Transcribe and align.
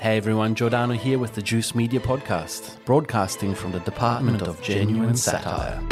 Hey 0.00 0.16
everyone, 0.16 0.54
Giordano 0.54 0.94
here 0.94 1.18
with 1.18 1.34
the 1.34 1.42
Juice 1.42 1.74
Media 1.74 1.98
Podcast, 1.98 2.76
broadcasting 2.84 3.52
from 3.52 3.72
the 3.72 3.80
Department 3.80 4.42
of 4.42 4.62
Genuine 4.62 5.16
Satire. 5.16 5.82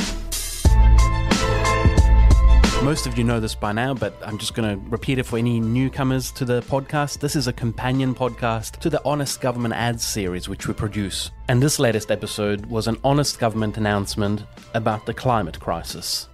Most 2.85 3.09
of 3.09 3.19
you 3.19 3.25
know 3.25 3.41
this 3.41 3.57
by 3.57 3.73
now, 3.73 3.95
but 3.95 4.17
I'm 4.25 4.39
just 4.39 4.55
going 4.55 4.79
to 4.79 4.91
repeat 4.91 5.19
it 5.19 5.25
for 5.25 5.39
any 5.39 5.59
newcomers 5.59 6.31
to 6.33 6.45
the 6.45 6.63
podcast. 6.63 7.19
This 7.19 7.35
is 7.35 7.49
a 7.49 7.53
companion 7.53 8.15
podcast 8.15 8.79
to 8.79 8.89
the 8.89 9.03
Honest 9.05 9.41
Government 9.41 9.75
Ads 9.75 10.05
series, 10.05 10.49
which 10.49 10.69
we 10.69 10.75
produce. 10.75 11.33
And 11.49 11.61
this 11.61 11.81
latest 11.81 12.13
episode 12.13 12.65
was 12.67 12.87
an 12.87 12.99
honest 13.03 13.41
government 13.41 13.77
announcement 13.77 14.45
about 14.75 15.05
the 15.05 15.15
climate 15.15 15.59
crisis. 15.59 16.29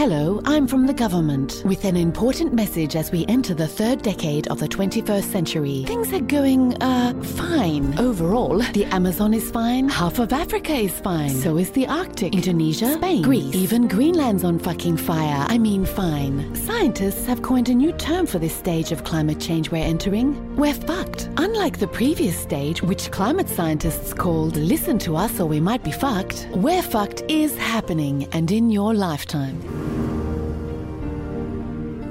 Hello, 0.00 0.40
I'm 0.46 0.66
from 0.66 0.86
the 0.86 0.94
government 0.94 1.62
with 1.64 1.84
an 1.84 1.96
important 1.96 2.54
message 2.54 2.96
as 2.96 3.10
we 3.10 3.26
enter 3.28 3.52
the 3.52 3.66
third 3.66 4.00
decade 4.00 4.46
of 4.48 4.58
the 4.58 4.66
21st 4.68 5.24
century. 5.24 5.84
Things 5.86 6.10
are 6.14 6.20
going, 6.20 6.74
uh, 6.82 7.12
fine. 7.22 7.98
Overall, 7.98 8.60
the 8.72 8.86
Amazon 8.86 9.34
is 9.34 9.50
fine, 9.50 9.88
half 9.90 10.18
of 10.18 10.32
Africa 10.32 10.72
is 10.72 10.98
fine, 11.00 11.28
so 11.28 11.58
is 11.58 11.70
the 11.72 11.86
Arctic, 11.86 12.34
Indonesia, 12.34 12.94
Spain, 12.94 13.22
Greece, 13.22 13.54
even 13.54 13.88
Greenland's 13.88 14.42
on 14.42 14.58
fucking 14.58 14.96
fire. 14.96 15.46
I 15.48 15.58
mean, 15.58 15.84
fine. 15.84 16.54
Scientists 16.54 17.26
have 17.26 17.42
coined 17.42 17.68
a 17.68 17.74
new 17.74 17.92
term 17.92 18.26
for 18.26 18.38
this 18.38 18.54
stage 18.54 18.92
of 18.92 19.04
climate 19.04 19.38
change 19.38 19.70
we're 19.70 19.84
entering. 19.84 20.56
We're 20.56 20.72
fucked. 20.72 21.28
Unlike 21.36 21.78
the 21.78 21.88
previous 21.88 22.38
stage, 22.38 22.82
which 22.82 23.10
climate 23.10 23.48
scientists 23.48 24.14
called 24.14 24.56
listen 24.56 24.98
to 25.00 25.16
us 25.16 25.40
or 25.40 25.46
we 25.46 25.60
might 25.60 25.84
be 25.84 25.92
fucked, 25.92 26.48
we're 26.52 26.82
fucked 26.82 27.22
is 27.28 27.56
happening 27.56 28.28
and 28.32 28.50
in 28.50 28.70
your 28.70 28.94
lifetime. 28.94 29.69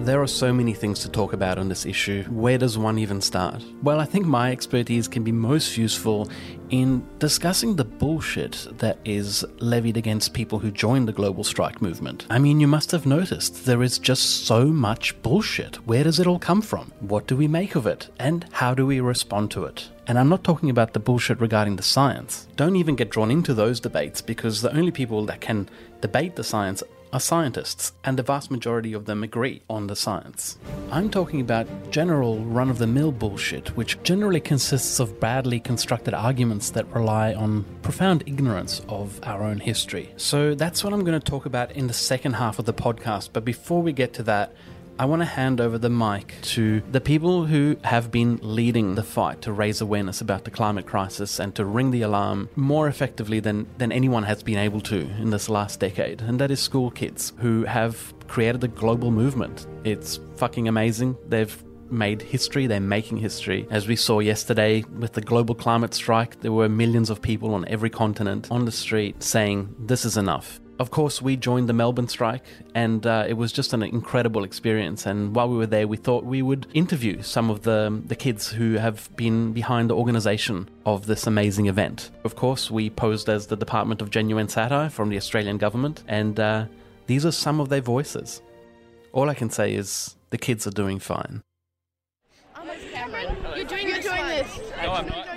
There 0.01 0.21
are 0.21 0.27
so 0.27 0.53
many 0.53 0.73
things 0.73 0.99
to 0.99 1.09
talk 1.09 1.33
about 1.33 1.57
on 1.57 1.67
this 1.67 1.85
issue. 1.85 2.23
Where 2.29 2.57
does 2.57 2.77
one 2.77 2.97
even 2.97 3.19
start? 3.19 3.61
Well, 3.83 3.99
I 3.99 4.05
think 4.05 4.25
my 4.25 4.49
expertise 4.49 5.09
can 5.09 5.25
be 5.25 5.33
most 5.33 5.77
useful 5.77 6.29
in 6.69 7.05
discussing 7.19 7.75
the 7.75 7.83
bullshit 7.83 8.65
that 8.77 8.97
is 9.03 9.45
levied 9.59 9.97
against 9.97 10.33
people 10.33 10.57
who 10.57 10.71
join 10.71 11.05
the 11.05 11.11
global 11.11 11.43
strike 11.43 11.81
movement. 11.81 12.25
I 12.29 12.39
mean, 12.39 12.61
you 12.61 12.67
must 12.67 12.91
have 12.91 13.05
noticed 13.05 13.65
there 13.65 13.83
is 13.83 13.99
just 13.99 14.45
so 14.45 14.67
much 14.67 15.21
bullshit. 15.21 15.75
Where 15.85 16.05
does 16.05 16.19
it 16.19 16.27
all 16.27 16.39
come 16.39 16.61
from? 16.61 16.93
What 17.01 17.27
do 17.27 17.35
we 17.35 17.49
make 17.49 17.75
of 17.75 17.85
it? 17.85 18.09
And 18.19 18.45
how 18.53 18.73
do 18.73 18.85
we 18.85 19.01
respond 19.01 19.51
to 19.51 19.65
it? 19.65 19.89
And 20.07 20.17
I'm 20.17 20.29
not 20.29 20.45
talking 20.45 20.69
about 20.69 20.93
the 20.93 20.99
bullshit 20.99 21.41
regarding 21.41 21.75
the 21.75 21.83
science. 21.83 22.47
Don't 22.55 22.77
even 22.77 22.95
get 22.95 23.11
drawn 23.11 23.29
into 23.29 23.53
those 23.53 23.81
debates 23.81 24.21
because 24.21 24.61
the 24.61 24.75
only 24.75 24.91
people 24.91 25.25
that 25.25 25.41
can 25.41 25.69
debate 25.99 26.37
the 26.37 26.43
science 26.43 26.81
are 27.11 27.19
scientists, 27.19 27.93
and 28.03 28.17
the 28.17 28.23
vast 28.23 28.51
majority 28.51 28.93
of 28.93 29.05
them 29.05 29.23
agree 29.23 29.61
on 29.69 29.87
the 29.87 29.95
science. 29.95 30.57
I'm 30.91 31.09
talking 31.09 31.41
about 31.41 31.67
general 31.91 32.39
run 32.39 32.69
of 32.69 32.77
the 32.77 32.87
mill 32.87 33.11
bullshit, 33.11 33.75
which 33.75 34.01
generally 34.03 34.39
consists 34.39 34.99
of 34.99 35.19
badly 35.19 35.59
constructed 35.59 36.13
arguments 36.13 36.69
that 36.71 36.87
rely 36.93 37.33
on 37.33 37.65
profound 37.81 38.23
ignorance 38.25 38.81
of 38.87 39.19
our 39.23 39.43
own 39.43 39.59
history. 39.59 40.13
So 40.17 40.55
that's 40.55 40.83
what 40.83 40.93
I'm 40.93 41.03
going 41.03 41.19
to 41.19 41.31
talk 41.31 41.45
about 41.45 41.71
in 41.71 41.87
the 41.87 41.93
second 41.93 42.33
half 42.33 42.59
of 42.59 42.65
the 42.65 42.73
podcast. 42.73 43.29
But 43.33 43.45
before 43.45 43.81
we 43.81 43.93
get 43.93 44.13
to 44.13 44.23
that, 44.23 44.53
I 44.99 45.05
want 45.05 45.21
to 45.21 45.25
hand 45.25 45.61
over 45.61 45.77
the 45.77 45.89
mic 45.89 46.35
to 46.41 46.81
the 46.91 46.99
people 46.99 47.45
who 47.45 47.77
have 47.85 48.11
been 48.11 48.37
leading 48.43 48.95
the 48.95 49.03
fight 49.03 49.41
to 49.43 49.53
raise 49.53 49.79
awareness 49.79 50.19
about 50.19 50.43
the 50.43 50.51
climate 50.51 50.85
crisis 50.85 51.39
and 51.39 51.55
to 51.55 51.63
ring 51.63 51.91
the 51.91 52.01
alarm 52.01 52.49
more 52.57 52.89
effectively 52.89 53.39
than, 53.39 53.65
than 53.77 53.93
anyone 53.93 54.23
has 54.23 54.43
been 54.43 54.57
able 54.57 54.81
to 54.81 54.99
in 55.21 55.29
this 55.29 55.47
last 55.47 55.79
decade. 55.79 56.19
And 56.19 56.37
that 56.41 56.51
is 56.51 56.59
school 56.59 56.91
kids 56.91 57.31
who 57.37 57.63
have 57.63 58.13
created 58.27 58.61
a 58.65 58.67
global 58.67 59.09
movement. 59.09 59.67
It's 59.85 60.19
fucking 60.35 60.67
amazing. 60.67 61.15
They've 61.29 61.63
made 61.89 62.21
history, 62.21 62.67
they're 62.67 62.81
making 62.81 63.19
history. 63.19 63.67
As 63.71 63.87
we 63.87 63.95
saw 63.95 64.19
yesterday 64.19 64.83
with 64.99 65.13
the 65.13 65.21
global 65.21 65.55
climate 65.55 65.93
strike, 65.93 66.41
there 66.41 66.51
were 66.51 66.67
millions 66.67 67.09
of 67.09 67.21
people 67.21 67.53
on 67.53 67.65
every 67.69 67.89
continent 67.89 68.49
on 68.51 68.65
the 68.65 68.71
street 68.73 69.23
saying, 69.23 69.73
This 69.79 70.03
is 70.03 70.17
enough 70.17 70.59
of 70.79 70.91
course, 70.91 71.21
we 71.21 71.35
joined 71.35 71.67
the 71.67 71.73
Melbourne 71.73 72.07
strike, 72.07 72.45
and 72.73 73.05
uh, 73.05 73.25
it 73.27 73.33
was 73.33 73.51
just 73.51 73.73
an 73.73 73.83
incredible 73.83 74.45
experience. 74.45 75.05
And 75.05 75.35
while 75.35 75.49
we 75.49 75.57
were 75.57 75.67
there, 75.67 75.87
we 75.87 75.97
thought 75.97 76.23
we 76.23 76.41
would 76.41 76.67
interview 76.73 77.21
some 77.21 77.49
of 77.49 77.63
the, 77.63 78.01
the 78.05 78.15
kids 78.15 78.47
who 78.49 78.75
have 78.75 79.13
been 79.17 79.51
behind 79.51 79.89
the 79.89 79.95
organisation 79.95 80.69
of 80.85 81.05
this 81.05 81.27
amazing 81.27 81.65
event. 81.65 82.11
Of 82.23 82.37
course, 82.37 82.71
we 82.71 82.89
posed 82.89 83.27
as 83.27 83.47
the 83.47 83.57
Department 83.57 84.01
of 84.01 84.09
Genuine 84.09 84.47
Satire 84.47 84.89
from 84.89 85.09
the 85.09 85.17
Australian 85.17 85.57
government, 85.57 86.03
and 86.07 86.39
uh, 86.39 86.65
these 87.07 87.25
are 87.25 87.31
some 87.31 87.59
of 87.59 87.67
their 87.67 87.81
voices. 87.81 88.41
All 89.11 89.29
I 89.29 89.33
can 89.33 89.49
say 89.49 89.73
is 89.73 90.15
the 90.29 90.37
kids 90.37 90.65
are 90.65 90.71
doing 90.71 90.99
fine. 90.99 91.41
Cameron, 92.93 93.37
you're 93.55 93.65
doing, 93.65 93.87
you're 93.87 94.01
doing 94.01 94.27
this. 94.27 94.59
No, 94.81 94.93
I'm 94.93 95.07
not. 95.07 95.28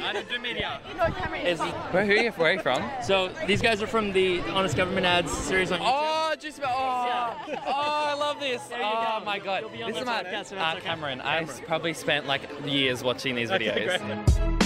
Is 0.56 1.60
where, 1.60 2.04
who 2.04 2.12
are 2.12 2.16
you, 2.16 2.30
where 2.32 2.50
are 2.50 2.54
you 2.54 2.60
from? 2.60 2.82
So 3.02 3.30
these 3.46 3.62
guys 3.62 3.82
are 3.82 3.86
from 3.86 4.12
the 4.12 4.40
Honest 4.50 4.76
Government 4.76 5.06
Ads 5.06 5.32
series 5.32 5.72
on 5.72 5.80
YouTube. 5.80 5.84
Oh, 5.86 6.34
just 6.38 6.58
about. 6.58 6.72
Oh, 6.76 7.54
oh, 7.66 7.72
I 7.74 8.14
love 8.14 8.38
this. 8.40 8.62
Oh 8.72 9.18
go. 9.18 9.24
my 9.24 9.38
god. 9.38 9.62
You'll 9.62 9.70
be 9.70 9.82
on 9.82 9.92
This 9.92 10.00
is 10.00 10.06
my 10.06 10.22
podcast, 10.22 10.52
uh, 10.52 10.56
that's. 10.56 10.84
Cameron. 10.84 11.20
I 11.20 11.40
Cameron. 11.44 11.64
probably 11.66 11.94
spent 11.94 12.26
like 12.26 12.42
years 12.66 13.02
watching 13.02 13.34
these 13.34 13.50
videos. 13.50 13.72
Okay, 13.72 13.86
great. 13.86 14.62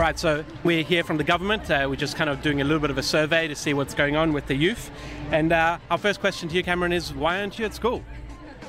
All 0.00 0.06
right, 0.06 0.18
so 0.18 0.46
we're 0.64 0.82
here 0.82 1.04
from 1.04 1.18
the 1.18 1.24
government. 1.24 1.70
Uh, 1.70 1.86
we're 1.86 1.96
just 1.96 2.16
kind 2.16 2.30
of 2.30 2.40
doing 2.40 2.62
a 2.62 2.64
little 2.64 2.80
bit 2.80 2.88
of 2.90 2.96
a 2.96 3.02
survey 3.02 3.48
to 3.48 3.54
see 3.54 3.74
what's 3.74 3.92
going 3.92 4.16
on 4.16 4.32
with 4.32 4.46
the 4.46 4.54
youth. 4.54 4.90
And 5.30 5.52
uh, 5.52 5.76
our 5.90 5.98
first 5.98 6.20
question 6.20 6.48
to 6.48 6.54
you, 6.54 6.62
Cameron, 6.62 6.92
is 6.92 7.12
why 7.12 7.40
aren't 7.40 7.58
you 7.58 7.66
at 7.66 7.74
school? 7.74 8.02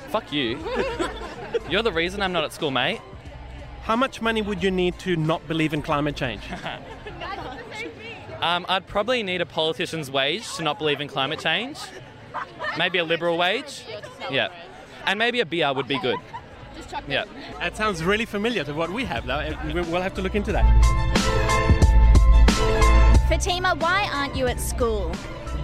Fuck 0.08 0.30
you. 0.30 0.58
You're 1.70 1.82
the 1.82 1.92
reason 1.92 2.20
I'm 2.20 2.32
not 2.32 2.44
at 2.44 2.52
school, 2.52 2.70
mate. 2.70 3.00
How 3.84 3.96
much 3.96 4.22
money 4.22 4.42
would 4.42 4.62
you 4.62 4.70
need 4.70 4.98
to 5.00 5.16
not 5.16 5.46
believe 5.48 5.72
in 5.74 5.82
climate 5.82 6.16
change? 6.16 6.42
Um, 8.40 8.66
I'd 8.68 8.88
probably 8.88 9.22
need 9.22 9.40
a 9.40 9.46
politician's 9.46 10.10
wage 10.10 10.52
to 10.56 10.64
not 10.64 10.76
believe 10.76 11.00
in 11.00 11.06
climate 11.06 11.38
change. 11.38 11.78
Maybe 12.76 12.98
a 12.98 13.04
liberal 13.04 13.38
wage. 13.38 13.84
Yeah. 14.32 14.48
And 15.06 15.16
maybe 15.16 15.38
a 15.38 15.46
BR 15.46 15.76
would 15.76 15.86
be 15.86 16.00
good. 16.00 16.18
Yeah. 17.06 17.26
That 17.60 17.76
sounds 17.76 18.02
really 18.02 18.24
familiar 18.24 18.64
to 18.64 18.74
what 18.74 18.90
we 18.90 19.04
have, 19.04 19.28
though. 19.28 19.54
We- 19.66 19.82
We'll 19.82 20.02
have 20.02 20.14
to 20.14 20.22
look 20.22 20.34
into 20.34 20.50
that. 20.50 20.64
Fatima, 23.28 23.76
why 23.76 24.10
aren't 24.12 24.34
you 24.34 24.48
at 24.48 24.58
school? 24.58 25.12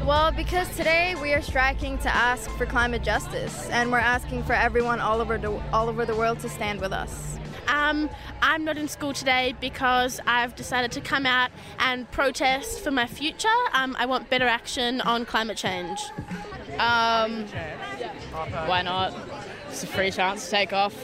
Well, 0.06 0.30
because 0.30 0.68
today 0.76 1.16
we 1.20 1.32
are 1.34 1.42
striking 1.42 1.98
to 1.98 2.14
ask 2.14 2.48
for 2.50 2.64
climate 2.64 3.02
justice, 3.02 3.68
and 3.70 3.90
we're 3.90 3.98
asking 3.98 4.44
for 4.44 4.52
everyone 4.52 5.00
all 5.00 5.20
over 5.20 5.36
the 5.36 5.50
all 5.72 5.88
over 5.88 6.06
the 6.06 6.14
world 6.14 6.38
to 6.40 6.48
stand 6.48 6.80
with 6.80 6.92
us. 6.92 7.37
Um, 7.68 8.10
I'm 8.42 8.64
not 8.64 8.78
in 8.78 8.88
school 8.88 9.12
today 9.12 9.54
because 9.60 10.20
I've 10.26 10.56
decided 10.56 10.90
to 10.92 11.00
come 11.00 11.26
out 11.26 11.50
and 11.78 12.10
protest 12.10 12.80
for 12.80 12.90
my 12.90 13.06
future. 13.06 13.48
Um, 13.74 13.94
I 13.98 14.06
want 14.06 14.30
better 14.30 14.46
action 14.46 15.00
on 15.02 15.26
climate 15.26 15.56
change. 15.56 16.00
Um, 16.78 17.44
why 18.66 18.82
not? 18.82 19.14
It's 19.68 19.82
a 19.82 19.86
free 19.86 20.10
chance 20.10 20.44
to 20.46 20.50
take 20.50 20.72
off. 20.72 20.94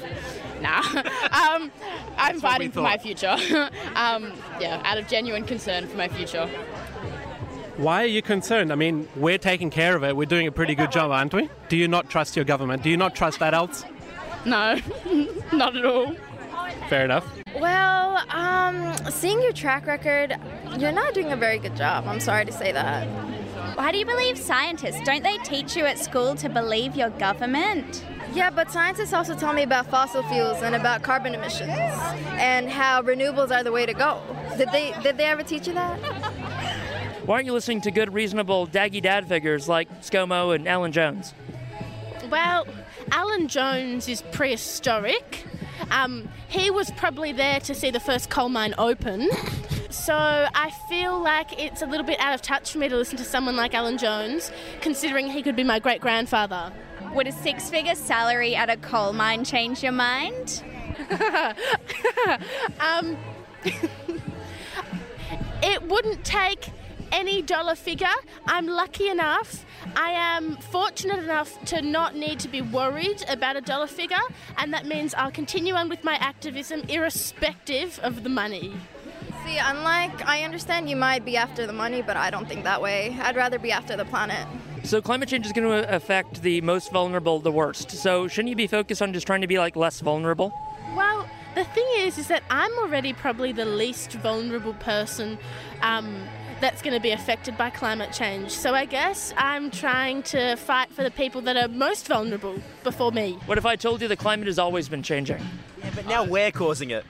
Nah. 0.61 0.81
um, 1.31 1.71
I'm 2.17 2.41
fighting 2.41 2.71
for 2.71 2.81
my 2.81 2.97
future. 2.97 3.29
um, 3.95 4.33
yeah, 4.61 4.81
out 4.85 4.99
of 4.99 5.07
genuine 5.07 5.45
concern 5.45 5.87
for 5.87 5.97
my 5.97 6.09
future. 6.09 6.49
Why 7.77 8.05
are 8.05 8.07
you 8.07 8.23
concerned? 8.23 8.73
I 8.73 8.77
mean, 8.77 9.09
we're 9.17 9.39
taking 9.39 9.69
care 9.69 9.97
of 9.97 10.05
it. 10.05 10.17
We're 10.17 10.27
doing 10.27 10.47
a 10.47 10.53
pretty 10.53 10.77
good 10.77 10.93
job, 10.93 11.11
aren't 11.11 11.35
we? 11.35 11.51
Do 11.69 11.77
you 11.77 11.89
not 11.89 12.09
trust 12.09 12.37
your 12.37 12.45
government? 12.45 12.85
Do 12.85 12.91
you 12.91 12.97
not 12.97 13.17
trust 13.17 13.43
adults? 13.43 13.85
No, 14.45 14.79
not 15.53 15.77
at 15.77 15.85
all. 15.85 16.15
Fair 16.89 17.05
enough. 17.05 17.27
Well, 17.59 18.23
um, 18.31 18.95
seeing 19.11 19.41
your 19.43 19.53
track 19.53 19.87
record, 19.87 20.37
you're 20.79 20.93
not 20.93 21.15
doing 21.15 21.33
a 21.33 21.37
very 21.37 21.59
good 21.59 21.77
job. 21.77 22.07
I'm 22.07 22.21
sorry 22.21 22.45
to 22.45 22.53
say 22.53 22.73
that. 22.73 23.07
Why 23.77 23.91
do 23.91 23.99
you 23.99 24.07
believe 24.07 24.39
scientists? 24.39 25.01
Don't 25.05 25.23
they 25.23 25.39
teach 25.39 25.77
you 25.77 25.85
at 25.85 25.99
school 25.99 26.35
to 26.37 26.49
believe 26.49 26.95
your 26.95 27.11
government? 27.11 28.05
Yeah, 28.33 28.51
but 28.51 28.71
scientists 28.71 29.13
also 29.13 29.35
tell 29.35 29.53
me 29.53 29.63
about 29.63 29.87
fossil 29.87 30.23
fuels 30.25 30.63
and 30.63 30.75
about 30.75 31.03
carbon 31.03 31.35
emissions 31.35 31.71
and 31.71 32.69
how 32.69 33.03
renewables 33.03 33.51
are 33.51 33.63
the 33.63 33.73
way 33.73 33.87
to 33.87 33.95
go. 33.95 34.21
Did 34.57 34.71
they 34.71 34.93
did 35.03 35.17
they 35.17 35.25
ever 35.25 35.43
teach 35.43 35.67
you 35.67 35.75
that? 35.75 35.99
Why 37.27 37.37
aren't 37.37 37.47
you 37.47 37.53
listening 37.53 37.81
to 37.83 37.91
good, 37.91 38.13
reasonable, 38.13 38.67
daggy 38.67 39.01
dad 39.01 39.27
figures 39.27 39.69
like 39.69 39.89
ScoMo 40.03 40.55
and 40.55 40.69
Alan 40.69 40.93
Jones? 40.93 41.33
Well, 42.31 42.67
Alan 43.13 43.49
Jones 43.49 44.09
is 44.09 44.23
prehistoric. 44.33 45.47
Um, 45.91 46.29
he 46.49 46.71
was 46.71 46.91
probably 46.93 47.33
there 47.33 47.61
to 47.61 47.75
see 47.75 47.91
the 47.91 48.01
first 48.01 48.31
coal 48.31 48.49
mine 48.49 48.75
open. 48.79 49.29
So 49.91 50.15
I 50.15 50.71
feel 50.89 51.21
like 51.21 51.61
it's 51.61 51.81
a 51.83 51.87
little 51.87 52.07
bit 52.07 52.19
out 52.21 52.35
of 52.35 52.43
touch 52.43 52.73
for 52.73 52.79
me 52.79 52.89
to 52.89 52.97
listen 52.97 53.17
to 53.19 53.25
someone 53.25 53.57
like 53.57 53.75
Alan 53.75 53.97
Jones, 53.97 54.51
considering 54.81 55.29
he 55.29 55.43
could 55.43 55.57
be 55.57 55.65
my 55.65 55.79
great 55.79 56.01
grandfather. 56.01 56.73
Would 57.15 57.29
a 57.29 57.33
six 57.33 57.71
figure 57.71 57.95
salary 57.95 58.57
at 58.57 58.69
a 58.69 58.77
coal 58.77 59.13
mine 59.13 59.45
change 59.45 59.83
your 59.83 59.93
mind? 59.93 60.65
um, 62.81 63.17
it 65.63 65.83
wouldn't 65.85 66.25
take 66.25 66.71
any 67.13 67.43
dollar 67.43 67.75
figure. 67.75 68.07
I'm 68.47 68.67
lucky 68.67 69.09
enough, 69.09 69.65
I 69.97 70.11
am 70.11 70.57
fortunate 70.57 71.19
enough 71.19 71.63
to 71.67 71.83
not 71.83 72.17
need 72.17 72.39
to 72.41 72.49
be 72.49 72.63
worried 72.63 73.25
about 73.29 73.57
a 73.57 73.61
dollar 73.61 73.87
figure, 73.87 74.17
and 74.59 74.73
that 74.73 74.87
means 74.87 75.15
I'll 75.15 75.31
continue 75.31 75.75
on 75.75 75.89
with 75.89 76.05
my 76.05 76.15
activism 76.15 76.83
irrespective 76.89 77.99
of 78.03 78.23
the 78.23 78.31
money. 78.31 78.75
See, 79.45 79.59
unlike, 79.59 80.27
I 80.27 80.43
understand 80.43 80.89
you 80.89 80.97
might 80.97 81.25
be 81.25 81.37
after 81.37 81.67
the 81.67 81.73
money, 81.73 82.01
but 82.01 82.17
I 82.17 82.31
don't 82.31 82.49
think 82.49 82.65
that 82.65 82.81
way. 82.81 83.17
I'd 83.21 83.37
rather 83.37 83.59
be 83.59 83.71
after 83.73 83.97
the 83.97 84.07
planet. 84.07 84.47
So 84.85 85.01
climate 85.01 85.29
change 85.29 85.47
is 85.47 85.53
going 85.53 85.69
to 85.69 85.89
uh, 85.89 85.97
affect 85.97 86.43
the 86.43 86.61
most 86.63 86.93
vulnerable 86.93 87.41
the 87.41 87.53
worst. 87.53 87.91
So 87.91 88.27
shouldn't 88.29 88.51
you 88.51 88.57
be 88.57 88.67
focused 88.67 89.03
on 89.03 89.13
just 89.13 89.27
trying 89.27 89.43
to 89.43 89.47
be 89.47 89.59
like 89.59 89.77
less 89.77 90.01
vulnerable? 90.01 90.53
Well, 90.95 91.29
the 91.55 91.65
thing 91.65 91.87
is, 91.99 92.19
is 92.19 92.29
that 92.29 92.43
I'm 92.51 92.73
already 92.79 93.13
probably 93.13 93.53
the 93.53 93.65
least 93.65 94.13
vulnerable 94.13 94.75
person 94.75 95.39
um, 95.83 96.27
that's 96.61 96.83
going 96.83 96.95
to 96.95 97.01
be 97.01 97.11
affected 97.11 97.57
by 97.57 97.71
climate 97.71 98.13
change. 98.13 98.51
So 98.51 98.75
I 98.75 98.85
guess 98.85 99.33
I'm 99.37 99.71
trying 99.71 100.23
to 100.25 100.57
fight 100.57 100.91
for 100.91 101.03
the 101.03 101.11
people 101.11 101.41
that 101.43 101.57
are 101.57 101.69
most 101.69 102.07
vulnerable 102.07 102.59
before 102.83 103.13
me. 103.13 103.39
What 103.47 103.59
if 103.59 103.67
I 103.67 103.77
told 103.77 104.03
you 104.03 104.09
the 104.09 104.17
climate 104.17 104.47
has 104.47 104.59
always 104.59 104.89
been 104.89 105.03
changing? 105.03 105.43
Yeah, 105.79 105.91
but 105.95 106.07
now 106.07 106.25
we're 106.25 106.51
causing 106.51 106.91
it. 106.91 107.05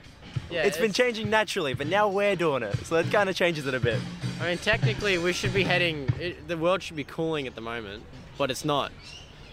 Yeah, 0.50 0.64
it's 0.64 0.76
been 0.76 0.92
changing 0.92 1.30
naturally, 1.30 1.74
but 1.74 1.86
now 1.86 2.08
we're 2.08 2.36
doing 2.36 2.62
it. 2.62 2.76
So 2.84 3.02
that 3.02 3.10
kind 3.10 3.28
of 3.28 3.34
changes 3.34 3.66
it 3.66 3.74
a 3.74 3.80
bit. 3.80 3.98
I 4.40 4.48
mean, 4.48 4.58
technically, 4.58 5.16
we 5.18 5.32
should 5.32 5.54
be 5.54 5.64
heading. 5.64 6.08
It, 6.20 6.46
the 6.48 6.58
world 6.58 6.82
should 6.82 6.96
be 6.96 7.04
cooling 7.04 7.46
at 7.46 7.54
the 7.54 7.60
moment, 7.60 8.02
but 8.36 8.50
it's 8.50 8.64
not. 8.64 8.92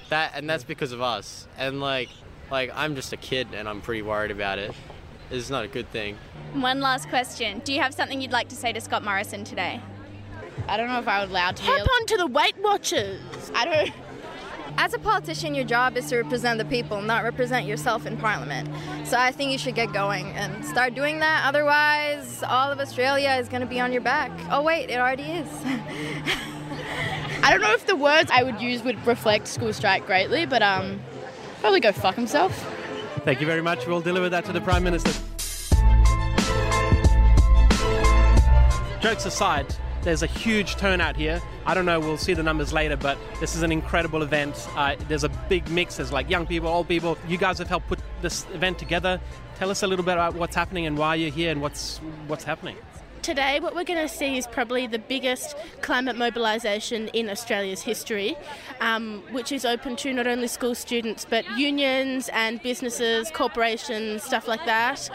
That 0.10 0.34
and 0.36 0.50
that's 0.50 0.66
because 0.66 0.92
of 0.92 1.02
us. 1.02 1.48
And 1.58 1.80
like, 1.80 2.10
like 2.52 2.72
I'm 2.76 2.96
just 2.96 3.14
a 3.14 3.18
kid, 3.18 3.48
and 3.54 3.68
I'm 3.68 3.82
pretty 3.82 4.02
worried 4.02 4.32
about 4.32 4.60
it. 4.60 4.74
It's 5.32 5.50
not 5.50 5.64
a 5.64 5.68
good 5.68 5.90
thing. 5.92 6.18
One 6.54 6.82
last 6.82 7.08
question. 7.10 7.60
Do 7.64 7.74
you 7.74 7.82
have 7.82 7.94
something 7.94 8.22
you'd 8.22 8.32
like 8.32 8.50
to 8.50 8.56
say 8.56 8.74
to 8.74 8.82
Scott 8.82 9.04
Morrison 9.04 9.44
today? 9.46 9.80
I 10.68 10.78
don't 10.78 10.90
know 10.90 11.00
if 11.00 11.08
I 11.08 11.22
would 11.22 11.30
allow 11.30 11.52
to 11.52 11.62
be. 11.62 11.68
Hop 11.68 11.88
on 11.88 12.06
to 12.08 12.18
the 12.18 12.28
Weight 12.28 12.56
Watchers. 12.62 13.52
I 13.56 13.66
don't. 13.66 13.92
As 14.78 14.94
a 14.94 15.00
politician, 15.00 15.54
your 15.54 15.66
job 15.66 15.98
is 15.98 16.08
to 16.08 16.18
represent 16.18 16.58
the 16.58 16.66
people, 16.66 17.02
not 17.02 17.24
represent 17.24 17.66
yourself 17.66 18.06
in 18.06 18.18
Parliament. 18.18 18.70
So 19.06 19.18
I 19.18 19.32
think 19.32 19.52
you 19.52 19.58
should 19.58 19.76
get 19.76 19.92
going 19.92 20.28
and 20.28 20.66
start 20.66 20.96
doing 20.96 21.20
that. 21.20 21.46
Otherwise, 21.46 22.44
all 22.48 22.72
of 22.72 22.80
Australia 22.80 23.32
is 23.40 23.50
going 23.50 23.62
to 23.62 23.68
be 23.68 23.80
on 23.80 23.92
your 23.92 24.02
back. 24.02 24.32
Oh, 24.50 24.62
wait, 24.62 24.90
it 24.90 24.98
already 24.98 25.24
is. 25.24 25.48
I 27.44 27.50
don't 27.50 27.62
know 27.62 27.74
if 27.74 27.86
the 27.86 27.96
words 27.96 28.32
I 28.32 28.44
would 28.44 28.62
use 28.62 28.82
would 28.84 29.06
reflect 29.06 29.48
school 29.48 29.74
strike 29.74 30.06
greatly, 30.06 30.46
but 30.46 30.62
um, 30.62 31.02
probably 31.62 31.80
go 31.80 31.92
fuck 31.92 32.16
himself. 32.16 32.52
Thank 33.24 33.40
you 33.40 33.48
very 33.48 33.62
much. 33.62 33.88
We'll 33.88 34.02
deliver 34.02 34.30
that 34.30 34.46
to 34.46 34.52
the 34.52 34.62
Prime 34.62 34.84
Minister. 34.84 35.12
Jokes 39.00 39.26
aside, 39.26 39.74
there's 40.02 40.24
a 40.24 40.28
huge 40.28 40.76
turnout 40.76 41.16
here. 41.16 41.42
I 41.66 41.74
don't 41.74 41.86
know, 41.86 42.00
we'll 42.00 42.18
see 42.18 42.34
the 42.34 42.44
numbers 42.44 42.74
later, 42.74 42.98
but 42.98 43.18
this 43.40 43.56
is 43.56 43.62
an 43.62 43.72
incredible 43.72 44.24
event. 44.24 44.68
Uh, 44.76 44.96
there's 45.08 45.24
a 45.24 45.30
big 45.30 45.70
mix. 45.70 45.98
There's 45.98 46.12
like 46.12 46.30
young 46.30 46.46
people, 46.48 46.68
old 46.68 46.88
people. 46.88 47.18
You 47.28 47.38
guys 47.38 47.60
have 47.60 47.68
helped 47.68 47.88
put 47.88 48.00
this 48.22 48.46
event 48.54 48.80
together. 48.80 49.20
Tell 49.58 49.70
us 49.70 49.84
a 49.84 49.88
little 49.88 50.06
bit 50.06 50.14
about 50.14 50.34
what's 50.34 50.56
happening 50.56 50.88
and 50.88 50.98
why 50.98 51.16
you're 51.16 51.32
here 51.32 51.52
and 51.52 51.62
what's 51.62 51.98
what's 52.28 52.44
happening. 52.44 52.76
Today, 53.22 53.60
what 53.60 53.76
we're 53.76 53.84
going 53.84 54.02
to 54.02 54.12
see 54.12 54.40
is 54.40 54.48
probably 54.48 54.88
the 54.88 54.98
biggest 54.98 55.56
climate 55.82 56.18
mobilisation 56.18 57.08
in 57.10 57.30
Australia's 57.30 57.84
history, 57.84 58.36
um, 58.80 59.22
which 59.30 59.52
is 59.52 59.64
open 59.64 59.96
to 59.98 60.12
not 60.12 60.26
only 60.26 60.48
school 60.48 60.74
students 60.74 61.24
but 61.30 61.46
unions 61.56 62.32
and 62.34 62.60
businesses, 62.64 63.30
corporations, 63.30 64.24
stuff 64.24 64.48
like 64.48 64.66
that. 64.66 65.08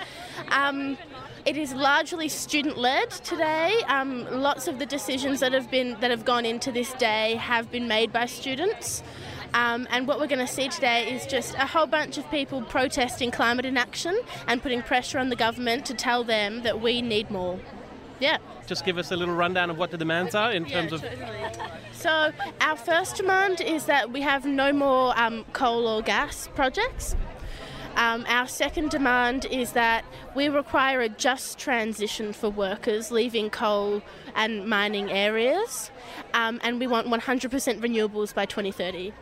Um, 0.50 0.96
it 1.44 1.56
is 1.56 1.74
largely 1.74 2.28
student-led 2.28 3.10
today. 3.10 3.74
Um, 3.88 4.24
lots 4.30 4.68
of 4.68 4.78
the 4.78 4.86
decisions 4.86 5.40
that 5.40 5.52
have 5.52 5.68
been 5.68 5.96
that 5.98 6.12
have 6.12 6.24
gone 6.24 6.46
into 6.46 6.70
this 6.70 6.92
day 6.94 7.34
have 7.34 7.72
been 7.72 7.88
made 7.88 8.12
by 8.12 8.26
students. 8.26 9.02
Um, 9.52 9.88
and 9.90 10.06
what 10.06 10.20
we're 10.20 10.28
going 10.28 10.46
to 10.46 10.52
see 10.52 10.68
today 10.68 11.12
is 11.12 11.26
just 11.26 11.54
a 11.54 11.66
whole 11.66 11.86
bunch 11.86 12.18
of 12.18 12.30
people 12.30 12.62
protesting 12.62 13.32
climate 13.32 13.64
inaction 13.64 14.16
and 14.46 14.62
putting 14.62 14.82
pressure 14.82 15.18
on 15.18 15.28
the 15.28 15.36
government 15.36 15.86
to 15.86 15.94
tell 15.94 16.22
them 16.22 16.62
that 16.62 16.80
we 16.80 17.02
need 17.02 17.32
more. 17.32 17.58
Yeah. 18.20 18.38
Just 18.66 18.84
give 18.84 18.98
us 18.98 19.12
a 19.12 19.16
little 19.16 19.34
rundown 19.34 19.70
of 19.70 19.78
what 19.78 19.90
the 19.90 19.98
demands 19.98 20.34
are 20.34 20.52
in 20.52 20.64
terms 20.66 20.92
of. 20.92 21.04
So, 21.92 22.32
our 22.60 22.76
first 22.76 23.16
demand 23.16 23.60
is 23.60 23.86
that 23.86 24.12
we 24.12 24.20
have 24.22 24.44
no 24.44 24.72
more 24.72 25.18
um, 25.18 25.44
coal 25.52 25.86
or 25.86 26.02
gas 26.02 26.48
projects. 26.54 27.16
Um, 27.96 28.26
our 28.28 28.46
second 28.46 28.90
demand 28.90 29.46
is 29.46 29.72
that 29.72 30.04
we 30.34 30.48
require 30.48 31.00
a 31.00 31.08
just 31.08 31.58
transition 31.58 32.34
for 32.34 32.50
workers 32.50 33.10
leaving 33.10 33.48
coal 33.48 34.02
and 34.34 34.68
mining 34.68 35.10
areas, 35.10 35.90
um, 36.34 36.60
and 36.62 36.78
we 36.78 36.86
want 36.86 37.06
100% 37.06 37.50
renewables 37.80 38.34
by 38.34 38.44
2030. 38.44 39.12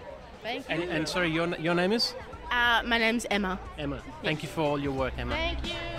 Thank 0.42 0.68
you. 0.68 0.74
And, 0.74 0.82
and 0.90 1.08
sorry, 1.08 1.30
your, 1.30 1.46
your 1.56 1.74
name 1.74 1.92
is? 1.92 2.14
Uh, 2.50 2.82
my 2.84 2.98
name's 2.98 3.26
Emma. 3.30 3.60
Emma. 3.78 4.02
Thank 4.22 4.42
you 4.42 4.48
for 4.48 4.62
all 4.62 4.78
your 4.78 4.92
work, 4.92 5.14
Emma. 5.16 5.34
Thank 5.34 5.66
you. 5.66 5.93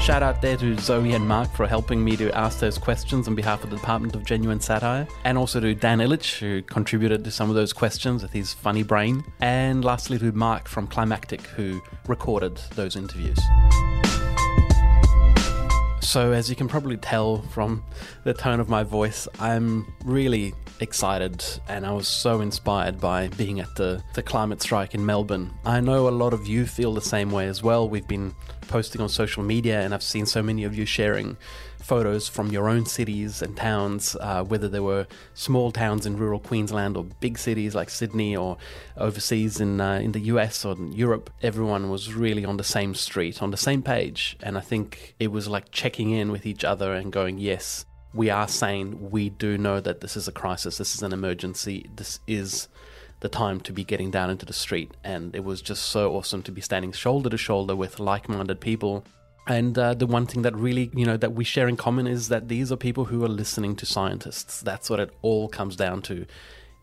Shout 0.00 0.22
out 0.22 0.40
there 0.40 0.56
to 0.56 0.76
Zoe 0.78 1.12
and 1.12 1.28
Mark 1.28 1.52
for 1.52 1.66
helping 1.66 2.02
me 2.02 2.16
to 2.16 2.32
ask 2.32 2.58
those 2.58 2.78
questions 2.78 3.28
on 3.28 3.34
behalf 3.34 3.62
of 3.62 3.70
the 3.70 3.76
Department 3.76 4.16
of 4.16 4.24
Genuine 4.24 4.58
Satire, 4.58 5.06
and 5.24 5.38
also 5.38 5.60
to 5.60 5.74
Dan 5.74 5.98
Ilic, 5.98 6.38
who 6.38 6.62
contributed 6.62 7.22
to 7.22 7.30
some 7.30 7.48
of 7.48 7.54
those 7.54 7.72
questions 7.72 8.22
with 8.22 8.32
his 8.32 8.52
funny 8.52 8.82
brain, 8.82 9.22
and 9.40 9.84
lastly 9.84 10.18
to 10.18 10.32
Mark 10.32 10.66
from 10.66 10.86
Climactic, 10.86 11.42
who 11.42 11.80
recorded 12.08 12.56
those 12.74 12.96
interviews. 12.96 13.38
So, 16.10 16.32
as 16.32 16.50
you 16.50 16.56
can 16.56 16.66
probably 16.66 16.96
tell 16.96 17.40
from 17.40 17.84
the 18.24 18.34
tone 18.34 18.58
of 18.58 18.68
my 18.68 18.82
voice, 18.82 19.28
I'm 19.38 19.94
really 20.04 20.54
excited 20.80 21.44
and 21.68 21.86
I 21.86 21.92
was 21.92 22.08
so 22.08 22.40
inspired 22.40 23.00
by 23.00 23.28
being 23.28 23.60
at 23.60 23.72
the, 23.76 24.02
the 24.14 24.22
climate 24.24 24.60
strike 24.60 24.92
in 24.92 25.06
Melbourne. 25.06 25.52
I 25.64 25.78
know 25.78 26.08
a 26.08 26.10
lot 26.10 26.34
of 26.34 26.48
you 26.48 26.66
feel 26.66 26.92
the 26.94 27.00
same 27.00 27.30
way 27.30 27.46
as 27.46 27.62
well. 27.62 27.88
We've 27.88 28.08
been 28.08 28.34
posting 28.62 29.00
on 29.00 29.08
social 29.08 29.44
media 29.44 29.82
and 29.82 29.94
I've 29.94 30.02
seen 30.02 30.26
so 30.26 30.42
many 30.42 30.64
of 30.64 30.76
you 30.76 30.84
sharing 30.84 31.36
photos 31.82 32.28
from 32.28 32.50
your 32.50 32.68
own 32.68 32.86
cities 32.86 33.42
and 33.42 33.56
towns, 33.56 34.16
uh, 34.20 34.44
whether 34.44 34.68
they 34.68 34.80
were 34.80 35.06
small 35.34 35.72
towns 35.72 36.06
in 36.06 36.16
rural 36.16 36.38
Queensland 36.38 36.96
or 36.96 37.04
big 37.20 37.38
cities 37.38 37.74
like 37.74 37.90
Sydney 37.90 38.36
or 38.36 38.56
overseas 38.96 39.60
in 39.60 39.80
uh, 39.80 39.94
in 39.94 40.12
the 40.12 40.20
US 40.32 40.64
or 40.64 40.76
Europe. 40.76 41.30
Everyone 41.42 41.90
was 41.90 42.14
really 42.14 42.44
on 42.44 42.56
the 42.56 42.64
same 42.64 42.94
street, 42.94 43.42
on 43.42 43.50
the 43.50 43.56
same 43.56 43.82
page, 43.82 44.36
and 44.42 44.56
I 44.56 44.60
think 44.60 45.14
it 45.18 45.32
was 45.32 45.48
like 45.48 45.70
checking 45.70 46.10
in 46.10 46.30
with 46.30 46.46
each 46.46 46.64
other 46.64 46.94
and 46.94 47.12
going, 47.12 47.38
"Yes, 47.38 47.84
we 48.14 48.30
are 48.30 48.48
saying 48.48 49.10
we 49.10 49.30
do 49.30 49.58
know 49.58 49.80
that 49.80 50.00
this 50.00 50.16
is 50.16 50.28
a 50.28 50.32
crisis, 50.32 50.78
this 50.78 50.94
is 50.94 51.02
an 51.02 51.12
emergency, 51.12 51.88
this 51.96 52.20
is." 52.26 52.68
the 53.20 53.28
time 53.28 53.60
to 53.60 53.70
be 53.70 53.84
getting 53.84 54.10
down 54.10 54.30
into 54.30 54.46
the 54.46 54.52
street, 54.54 54.90
and 55.04 55.36
it 55.36 55.44
was 55.44 55.60
just 55.60 55.82
so 55.82 56.14
awesome 56.14 56.42
to 56.42 56.50
be 56.50 56.62
standing 56.62 56.90
shoulder 56.90 57.28
to 57.28 57.36
shoulder 57.36 57.76
with 57.76 58.00
like 58.00 58.30
minded 58.30 58.58
people 58.62 59.04
and 59.50 59.76
uh, 59.76 59.94
the 59.94 60.06
one 60.06 60.26
thing 60.26 60.42
that 60.42 60.54
really, 60.54 60.92
you 60.94 61.04
know, 61.04 61.16
that 61.16 61.32
we 61.32 61.42
share 61.42 61.66
in 61.66 61.76
common 61.76 62.06
is 62.06 62.28
that 62.28 62.46
these 62.46 62.70
are 62.70 62.76
people 62.76 63.06
who 63.06 63.24
are 63.24 63.28
listening 63.28 63.74
to 63.76 63.84
scientists. 63.84 64.60
That's 64.60 64.88
what 64.88 65.00
it 65.00 65.10
all 65.22 65.48
comes 65.48 65.74
down 65.74 66.02
to. 66.02 66.24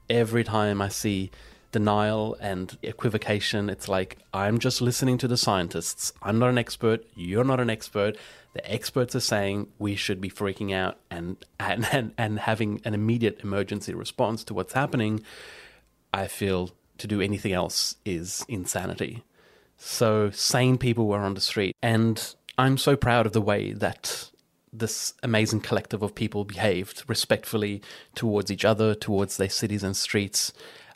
Every 0.09 0.43
time 0.43 0.81
I 0.81 0.89
see 0.89 1.31
denial 1.71 2.35
and 2.41 2.77
equivocation, 2.83 3.69
it's 3.69 3.87
like, 3.87 4.17
I'm 4.33 4.59
just 4.59 4.81
listening 4.81 5.17
to 5.19 5.29
the 5.29 5.37
scientists. 5.37 6.11
I'm 6.21 6.39
not 6.39 6.49
an 6.49 6.57
expert. 6.57 7.05
You're 7.15 7.45
not 7.45 7.61
an 7.61 7.69
expert. 7.69 8.17
The 8.51 8.69
experts 8.69 9.15
are 9.15 9.21
saying 9.21 9.69
we 9.79 9.95
should 9.95 10.19
be 10.19 10.29
freaking 10.29 10.73
out 10.73 10.97
and, 11.09 11.37
and, 11.57 11.87
and, 11.93 12.11
and 12.17 12.37
having 12.37 12.81
an 12.83 12.93
immediate 12.93 13.39
emergency 13.43 13.93
response 13.93 14.43
to 14.43 14.53
what's 14.53 14.73
happening. 14.73 15.23
I 16.13 16.27
feel 16.27 16.71
to 16.97 17.07
do 17.07 17.21
anything 17.21 17.53
else 17.53 17.95
is 18.03 18.43
insanity. 18.49 19.23
So 19.77 20.31
sane 20.31 20.77
people 20.77 21.07
were 21.07 21.19
on 21.19 21.35
the 21.35 21.39
street. 21.39 21.75
And 21.81 22.35
I'm 22.57 22.77
so 22.77 22.95
proud 22.95 23.25
of 23.25 23.33
the 23.33 23.41
way 23.41 23.73
that 23.73 24.31
this 24.73 25.13
amazing 25.23 25.61
collective 25.61 26.01
of 26.01 26.15
people 26.15 26.43
behaved 26.43 27.03
respectfully 27.07 27.81
towards 28.15 28.51
each 28.51 28.65
other, 28.65 28.95
towards 28.95 29.37
their 29.37 29.49
cities 29.49 29.83
and 29.83 29.95
streets, 29.95 30.53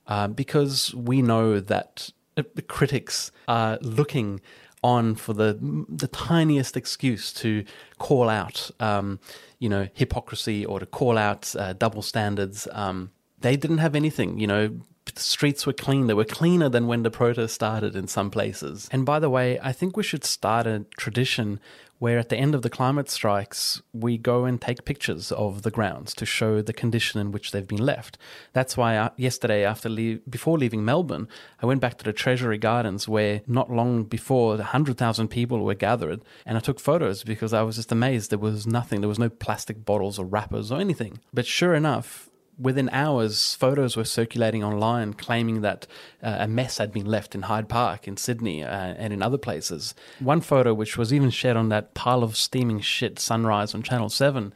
uh, 0.08 0.27
because 0.27 0.94
we 0.94 1.22
know 1.22 1.60
that 1.60 2.12
the 2.36 2.62
critics 2.62 3.32
are 3.48 3.77
looking 3.82 4.41
on 4.84 5.13
for 5.13 5.34
the 5.34 5.86
the 5.88 6.08
tiniest 6.08 6.75
excuse 6.75 7.32
to 7.32 7.63
call 8.00 8.30
out, 8.30 8.72
um, 8.80 9.20
you 9.60 9.70
know, 9.70 9.88
hypocrisy 9.94 10.65
or 10.65 10.80
to 10.80 10.88
call 10.88 11.18
out 11.18 11.56
uh, 11.58 11.74
double 11.74 12.01
standards. 12.01 12.68
Um, 12.72 13.12
they 13.39 13.56
didn't 13.56 13.77
have 13.77 13.96
anything, 13.96 14.39
you 14.39 14.48
know 14.48 14.82
the 15.05 15.20
streets 15.20 15.65
were 15.65 15.74
clean. 15.74 16.08
They 16.08 16.13
were 16.13 16.25
cleaner 16.25 16.70
than 16.70 16.88
when 16.88 17.03
the 17.03 17.12
protest 17.12 17.55
started 17.55 17.96
in 17.96 18.08
some 18.08 18.29
places. 18.29 18.88
And 18.91 19.05
by 19.05 19.20
the 19.20 19.29
way, 19.29 19.60
I 19.62 19.72
think 19.72 19.98
we 19.98 20.03
should 20.03 20.24
start 20.24 20.67
a 20.67 20.86
tradition 20.98 21.60
where 22.01 22.17
at 22.17 22.29
the 22.29 22.36
end 22.36 22.55
of 22.55 22.63
the 22.63 22.70
climate 22.70 23.12
strikes, 23.12 23.79
we 23.93 24.17
go 24.17 24.43
and 24.46 24.60
take 24.60 24.86
pictures 24.86 25.31
of 25.31 25.62
the 25.62 25.70
grounds 25.70 26.15
to 26.15 26.25
show 26.25 26.60
the 26.60 26.74
condition 26.74 27.22
in 27.22 27.31
which 27.31 27.51
they've 27.51 27.67
been 27.67 27.86
left. 27.86 28.17
That's 28.53 28.75
why 28.75 28.98
uh, 28.98 29.10
yesterday, 29.17 29.63
after 29.63 29.88
leave, 29.88 30.20
before 30.27 30.58
leaving 30.58 30.84
Melbourne, 30.84 31.27
I 31.62 31.67
went 31.67 31.79
back 31.79 32.00
to 32.00 32.03
the 32.03 32.12
Treasury 32.12 32.58
Gardens, 32.58 33.08
where 33.08 33.41
not 33.46 33.70
long 33.70 34.03
before, 34.03 34.55
100,000 34.55 35.27
people 35.27 35.63
were 35.63 35.75
gathered, 35.75 36.24
and 36.43 36.58
I 36.58 36.62
took 36.62 36.79
photos 36.79 37.24
because 37.24 37.53
I 37.53 37.62
was 37.62 37.75
just 37.75 37.91
amazed. 37.91 38.31
There 38.31 38.39
was 38.39 38.65
nothing, 38.65 39.01
there 39.01 39.08
was 39.08 39.20
no 39.20 39.29
plastic 39.29 39.86
bottles 39.86 40.17
or 40.17 40.25
wrappers 40.25 40.72
or 40.72 40.79
anything. 40.79 41.20
But 41.31 41.46
sure 41.46 41.75
enough, 41.75 42.30
within 42.62 42.89
hours, 42.91 43.56
photos 43.56 43.98
were 43.98 44.06
circulating 44.06 44.63
online 44.63 45.13
claiming 45.13 45.62
that 45.62 45.88
uh, 46.22 46.38
a 46.39 46.48
mess 46.48 46.77
had 46.77 46.91
been 46.91 47.06
left 47.06 47.34
in 47.34 47.44
Hyde 47.44 47.68
Park 47.68 48.08
in 48.08 48.18
Sydney 48.18 48.63
uh, 48.63 48.70
and 48.70 49.12
in 49.12 49.22
other 49.22 49.38
places. 49.38 49.96
One 50.20 50.41
photo, 50.41 50.74
which 50.74 50.98
was 50.98 51.12
even 51.13 51.30
shared 51.32 51.58
on 51.58 51.70
that 51.70 51.94
pile 51.94 52.24
of 52.24 52.38
steaming 52.38 52.80
shit 52.80 53.20
sunrise 53.20 53.74
on 53.74 53.82
Channel 53.82 54.10
7, 54.10 54.53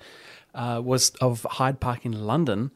uh, 0.53 0.81
was 0.83 1.09
of 1.21 1.45
Hyde 1.51 1.79
Park 1.79 2.05
in 2.05 2.25
London. 2.25 2.71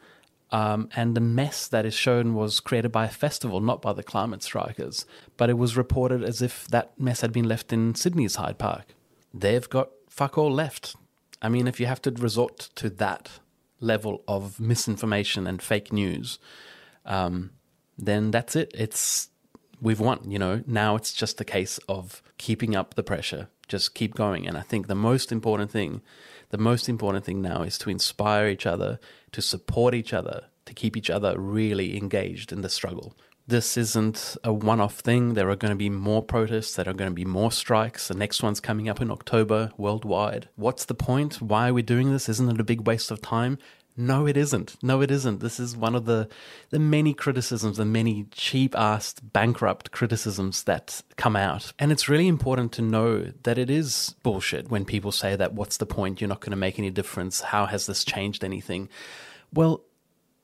Um, 0.51 0.89
and 0.95 1.15
the 1.15 1.21
mess 1.21 1.67
that 1.67 1.85
is 1.85 1.93
shown 1.93 2.33
was 2.33 2.59
created 2.59 2.91
by 2.91 3.05
a 3.05 3.09
festival, 3.09 3.61
not 3.61 3.83
by 3.83 3.93
the 3.93 4.01
climate 4.01 4.41
strikers. 4.41 5.05
But 5.37 5.51
it 5.51 5.59
was 5.59 5.77
reported 5.77 6.23
as 6.23 6.41
if 6.41 6.67
that 6.69 6.99
mess 6.99 7.21
had 7.21 7.31
been 7.31 7.47
left 7.47 7.71
in 7.71 7.93
Sydney's 7.93 8.35
Hyde 8.35 8.57
Park. 8.57 8.95
They've 9.31 9.69
got 9.69 9.91
fuck 10.09 10.39
all 10.39 10.51
left. 10.51 10.95
I 11.39 11.49
mean, 11.49 11.67
if 11.67 11.79
you 11.79 11.85
have 11.85 12.01
to 12.01 12.11
resort 12.11 12.69
to 12.75 12.89
that, 12.89 13.39
level 13.79 14.23
of 14.27 14.59
misinformation 14.59 15.47
and 15.47 15.61
fake 15.61 15.91
news, 15.91 16.39
um, 17.05 17.51
then 17.97 18.31
that's 18.31 18.55
it. 18.55 18.71
It's 18.73 19.29
we've 19.81 19.99
won. 19.99 20.29
You 20.29 20.39
know, 20.39 20.63
now 20.67 20.95
it's 20.95 21.13
just 21.13 21.41
a 21.41 21.45
case 21.45 21.79
of 21.89 22.21
keeping 22.37 22.75
up 22.75 22.95
the 22.95 23.03
pressure. 23.03 23.49
Just 23.67 23.93
keep 23.93 24.15
going. 24.15 24.47
And 24.47 24.57
I 24.57 24.61
think 24.61 24.87
the 24.87 24.95
most 24.95 25.31
important 25.31 25.71
thing, 25.71 26.01
the 26.49 26.57
most 26.57 26.89
important 26.89 27.25
thing 27.25 27.41
now 27.41 27.61
is 27.61 27.77
to 27.79 27.89
inspire 27.89 28.47
each 28.47 28.65
other, 28.65 28.99
to 29.31 29.41
support 29.41 29.93
each 29.93 30.13
other, 30.13 30.45
to 30.65 30.73
keep 30.73 30.97
each 30.97 31.09
other 31.09 31.39
really 31.39 31.97
engaged 31.97 32.51
in 32.51 32.61
the 32.61 32.69
struggle 32.69 33.15
this 33.49 33.77
isn't 33.77 34.37
a 34.43 34.53
one 34.53 34.79
off 34.79 34.99
thing. 34.99 35.33
There 35.33 35.49
are 35.49 35.55
going 35.55 35.71
to 35.71 35.77
be 35.77 35.89
more 35.89 36.23
protests, 36.23 36.75
there 36.75 36.87
are 36.87 36.93
going 36.93 37.11
to 37.11 37.15
be 37.15 37.25
more 37.25 37.51
strikes. 37.51 38.07
The 38.07 38.13
next 38.13 38.41
one's 38.41 38.59
coming 38.59 38.87
up 38.87 39.01
in 39.01 39.11
October 39.11 39.71
worldwide. 39.77 40.49
What's 40.55 40.85
the 40.85 40.93
point? 40.93 41.41
Why 41.41 41.69
are 41.69 41.73
we 41.73 41.81
doing 41.81 42.11
this? 42.11 42.29
Isn't 42.29 42.49
it 42.49 42.59
a 42.59 42.63
big 42.63 42.87
waste 42.87 43.11
of 43.11 43.21
time? 43.21 43.57
No, 43.97 44.25
it 44.25 44.37
isn't. 44.37 44.77
No, 44.81 45.01
it 45.01 45.11
isn't. 45.11 45.41
This 45.41 45.59
is 45.59 45.75
one 45.75 45.93
of 45.93 46.05
the 46.05 46.29
the 46.69 46.79
many 46.79 47.13
criticisms, 47.13 47.77
the 47.77 47.85
many 47.85 48.27
cheap 48.31 48.73
assed, 48.73 49.19
bankrupt 49.33 49.91
criticisms 49.91 50.63
that 50.63 51.01
come 51.17 51.35
out. 51.35 51.73
And 51.77 51.91
it's 51.91 52.07
really 52.07 52.27
important 52.27 52.71
to 52.73 52.81
know 52.81 53.33
that 53.43 53.57
it 53.57 53.69
is 53.69 54.15
bullshit 54.23 54.69
when 54.69 54.85
people 54.85 55.11
say 55.11 55.35
that 55.35 55.53
what's 55.53 55.77
the 55.77 55.85
point? 55.85 56.21
You're 56.21 56.29
not 56.29 56.39
going 56.39 56.51
to 56.51 56.57
make 56.57 56.79
any 56.79 56.91
difference. 56.91 57.41
How 57.41 57.65
has 57.65 57.87
this 57.87 58.05
changed 58.05 58.43
anything? 58.43 58.87
Well, 59.51 59.83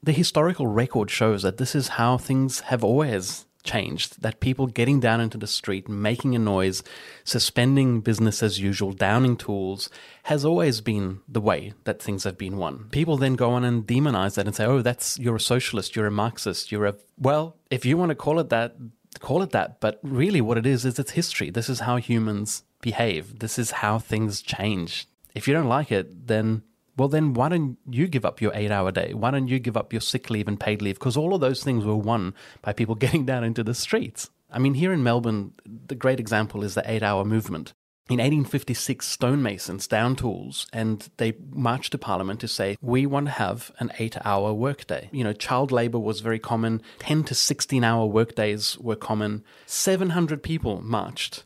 the 0.05 0.11
historical 0.11 0.67
record 0.67 1.09
shows 1.09 1.41
that 1.41 1.57
this 1.57 1.75
is 1.75 1.89
how 1.89 2.17
things 2.17 2.61
have 2.61 2.83
always 2.83 3.45
changed. 3.63 4.21
That 4.21 4.39
people 4.39 4.67
getting 4.67 4.99
down 4.99 5.19
into 5.19 5.37
the 5.39 5.47
street, 5.47 5.89
making 5.89 6.35
a 6.35 6.39
noise, 6.39 6.83
suspending 7.23 8.01
business 8.01 8.43
as 8.43 8.59
usual, 8.59 8.93
downing 8.93 9.35
tools, 9.35 9.89
has 10.23 10.45
always 10.45 10.79
been 10.79 11.21
the 11.27 11.41
way 11.41 11.73
that 11.85 12.01
things 12.01 12.23
have 12.23 12.37
been 12.37 12.57
won. 12.57 12.87
People 12.91 13.17
then 13.17 13.33
go 13.33 13.49
on 13.49 13.63
and 13.63 13.85
demonize 13.85 14.35
that 14.35 14.45
and 14.45 14.55
say, 14.55 14.65
oh, 14.65 14.83
that's, 14.83 15.17
you're 15.17 15.37
a 15.37 15.39
socialist, 15.39 15.95
you're 15.95 16.05
a 16.05 16.11
Marxist, 16.11 16.71
you're 16.71 16.85
a. 16.85 16.95
Well, 17.17 17.57
if 17.71 17.83
you 17.83 17.97
want 17.97 18.09
to 18.09 18.15
call 18.15 18.39
it 18.39 18.49
that, 18.49 18.75
call 19.19 19.41
it 19.41 19.49
that. 19.51 19.79
But 19.79 19.99
really, 20.03 20.41
what 20.41 20.59
it 20.59 20.67
is, 20.67 20.85
is 20.85 20.99
it's 20.99 21.11
history. 21.11 21.49
This 21.49 21.67
is 21.67 21.79
how 21.81 21.97
humans 21.97 22.63
behave, 22.81 23.39
this 23.39 23.57
is 23.57 23.71
how 23.71 23.97
things 23.97 24.43
change. 24.43 25.07
If 25.33 25.47
you 25.47 25.53
don't 25.55 25.67
like 25.67 25.91
it, 25.91 26.27
then 26.27 26.61
well, 26.97 27.09
then 27.09 27.33
why 27.33 27.49
don't 27.49 27.77
you 27.89 28.07
give 28.07 28.25
up 28.25 28.41
your 28.41 28.51
eight 28.55 28.71
hour 28.71 28.91
day? 28.91 29.13
Why 29.13 29.31
don't 29.31 29.47
you 29.47 29.59
give 29.59 29.77
up 29.77 29.91
your 29.91 30.01
sick 30.01 30.29
leave 30.29 30.47
and 30.47 30.59
paid 30.59 30.81
leave? 30.81 30.99
Because 30.99 31.17
all 31.17 31.33
of 31.33 31.41
those 31.41 31.63
things 31.63 31.83
were 31.83 31.95
won 31.95 32.33
by 32.61 32.73
people 32.73 32.95
getting 33.05 33.25
down 33.25 33.43
into 33.43 33.63
the 33.63 33.73
streets. 33.73 34.29
I 34.51 34.59
mean, 34.59 34.75
here 34.75 34.93
in 34.93 35.03
Melbourne, 35.03 35.53
the 35.65 35.95
great 35.95 36.19
example 36.19 36.63
is 36.63 36.75
the 36.75 36.89
eight 36.89 37.03
hour 37.03 37.25
movement. 37.25 37.73
In 38.07 38.19
1856, 38.19 39.03
stonemasons 39.03 39.87
down 39.87 40.15
tools 40.15 40.67
and 40.71 41.09
they 41.17 41.33
marched 41.49 41.91
to 41.93 41.97
Parliament 41.97 42.39
to 42.41 42.47
say, 42.47 42.77
we 42.79 43.07
want 43.07 43.25
to 43.25 43.31
have 43.31 43.71
an 43.79 43.91
eight 43.97 44.15
hour 44.23 44.53
workday. 44.53 45.09
You 45.11 45.23
know, 45.23 45.33
child 45.33 45.71
labor 45.71 45.97
was 45.97 46.19
very 46.19 46.37
common, 46.37 46.83
10 46.99 47.23
to 47.23 47.35
16 47.35 47.83
hour 47.83 48.05
workdays 48.05 48.77
were 48.77 48.95
common. 48.95 49.43
700 49.65 50.43
people 50.43 50.81
marched 50.83 51.45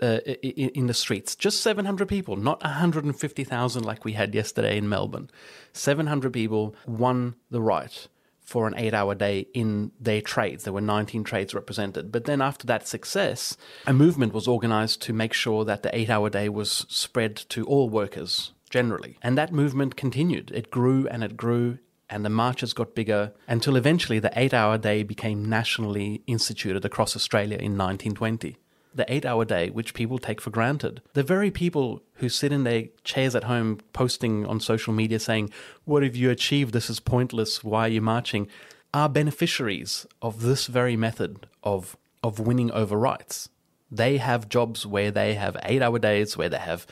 uh, 0.00 0.18
in 0.42 0.86
the 0.86 0.94
streets. 0.94 1.34
Just 1.34 1.60
700 1.62 2.08
people, 2.08 2.36
not 2.36 2.62
150,000 2.62 3.84
like 3.84 4.04
we 4.04 4.12
had 4.12 4.34
yesterday 4.34 4.76
in 4.76 4.88
Melbourne. 4.88 5.30
700 5.72 6.32
people 6.32 6.74
won 6.86 7.34
the 7.50 7.60
right 7.60 8.08
for 8.40 8.66
an 8.66 8.74
eight 8.78 8.94
hour 8.94 9.14
day 9.14 9.46
in 9.52 9.92
their 10.00 10.22
trades. 10.22 10.64
There 10.64 10.72
were 10.72 10.80
19 10.80 11.22
trades 11.22 11.52
represented. 11.52 12.10
But 12.10 12.24
then 12.24 12.40
after 12.40 12.66
that 12.66 12.88
success, 12.88 13.56
a 13.86 13.92
movement 13.92 14.32
was 14.32 14.48
organized 14.48 15.02
to 15.02 15.12
make 15.12 15.34
sure 15.34 15.64
that 15.66 15.82
the 15.82 15.96
eight 15.96 16.08
hour 16.08 16.30
day 16.30 16.48
was 16.48 16.86
spread 16.88 17.36
to 17.50 17.66
all 17.66 17.90
workers 17.90 18.52
generally. 18.70 19.18
And 19.22 19.36
that 19.36 19.52
movement 19.52 19.96
continued. 19.96 20.50
It 20.54 20.70
grew 20.70 21.06
and 21.08 21.22
it 21.22 21.36
grew. 21.36 21.78
And 22.10 22.24
the 22.24 22.30
marches 22.30 22.72
got 22.72 22.94
bigger 22.94 23.34
until 23.46 23.76
eventually 23.76 24.18
the 24.18 24.32
eight 24.34 24.54
hour 24.54 24.78
day 24.78 25.02
became 25.02 25.44
nationally 25.44 26.22
instituted 26.26 26.86
across 26.86 27.14
Australia 27.14 27.58
in 27.58 27.76
1920 27.76 28.56
the 28.94 29.10
eight 29.12 29.24
hour 29.24 29.44
day, 29.44 29.70
which 29.70 29.94
people 29.94 30.18
take 30.18 30.40
for 30.40 30.50
granted. 30.50 31.02
The 31.14 31.22
very 31.22 31.50
people 31.50 32.02
who 32.14 32.28
sit 32.28 32.52
in 32.52 32.64
their 32.64 32.84
chairs 33.04 33.34
at 33.34 33.44
home 33.44 33.80
posting 33.92 34.46
on 34.46 34.60
social 34.60 34.92
media 34.92 35.18
saying, 35.18 35.50
What 35.84 36.02
have 36.02 36.16
you 36.16 36.30
achieved? 36.30 36.72
This 36.72 36.90
is 36.90 37.00
pointless. 37.00 37.62
Why 37.62 37.86
are 37.86 37.88
you 37.88 38.00
marching? 38.02 38.48
are 38.94 39.08
beneficiaries 39.08 40.06
of 40.22 40.42
this 40.42 40.66
very 40.66 40.96
method 40.96 41.46
of, 41.62 41.96
of 42.22 42.38
winning 42.38 42.70
over 42.72 42.96
rights. 42.96 43.48
They 43.90 44.18
have 44.18 44.48
jobs 44.48 44.86
where 44.86 45.10
they 45.10 45.34
have 45.34 45.56
eight 45.64 45.82
hour 45.82 45.98
days, 45.98 46.36
where 46.36 46.48
they 46.48 46.58
have 46.58 46.86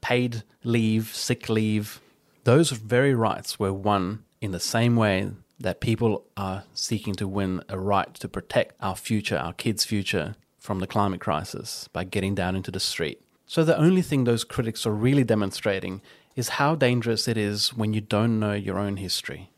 paid 0.00 0.42
leave, 0.62 1.14
sick 1.14 1.48
leave. 1.48 2.00
Those 2.44 2.70
very 2.70 3.14
rights 3.14 3.58
were 3.58 3.72
won 3.72 4.24
in 4.40 4.52
the 4.52 4.60
same 4.60 4.96
way 4.96 5.30
that 5.58 5.80
people 5.80 6.24
are 6.36 6.64
seeking 6.74 7.14
to 7.14 7.28
win 7.28 7.62
a 7.68 7.78
right 7.78 8.12
to 8.14 8.28
protect 8.28 8.74
our 8.80 8.96
future, 8.96 9.38
our 9.38 9.52
kids' 9.52 9.84
future, 9.84 10.34
from 10.64 10.78
the 10.78 10.86
climate 10.86 11.20
crisis 11.20 11.88
by 11.92 12.02
getting 12.04 12.34
down 12.34 12.56
into 12.56 12.70
the 12.70 12.80
street. 12.80 13.20
So 13.44 13.64
the 13.64 13.76
only 13.76 14.00
thing 14.00 14.24
those 14.24 14.44
critics 14.44 14.86
are 14.86 14.94
really 14.94 15.22
demonstrating 15.22 16.00
is 16.36 16.56
how 16.60 16.74
dangerous 16.74 17.28
it 17.28 17.36
is 17.36 17.74
when 17.74 17.92
you 17.92 18.00
don't 18.00 18.40
know 18.40 18.54
your 18.54 18.78
own 18.78 18.96
history. 18.96 19.50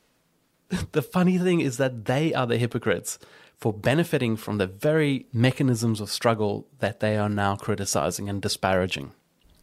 the 0.91 1.03
funny 1.03 1.39
thing 1.39 1.61
is 1.61 1.77
that 1.77 2.07
they 2.07 2.35
are 2.35 2.45
the 2.45 2.59
hypocrites 2.59 3.21
for 3.57 3.73
benefiting 3.73 4.35
from 4.35 4.59
the 4.59 4.67
very 4.67 5.27
mechanisms 5.33 6.01
of 6.01 6.11
struggle 6.11 6.67
that 6.81 6.99
they 6.99 7.17
are 7.17 7.29
now 7.29 7.55
criticizing 7.55 8.29
and 8.29 8.43
disparaging. 8.43 9.13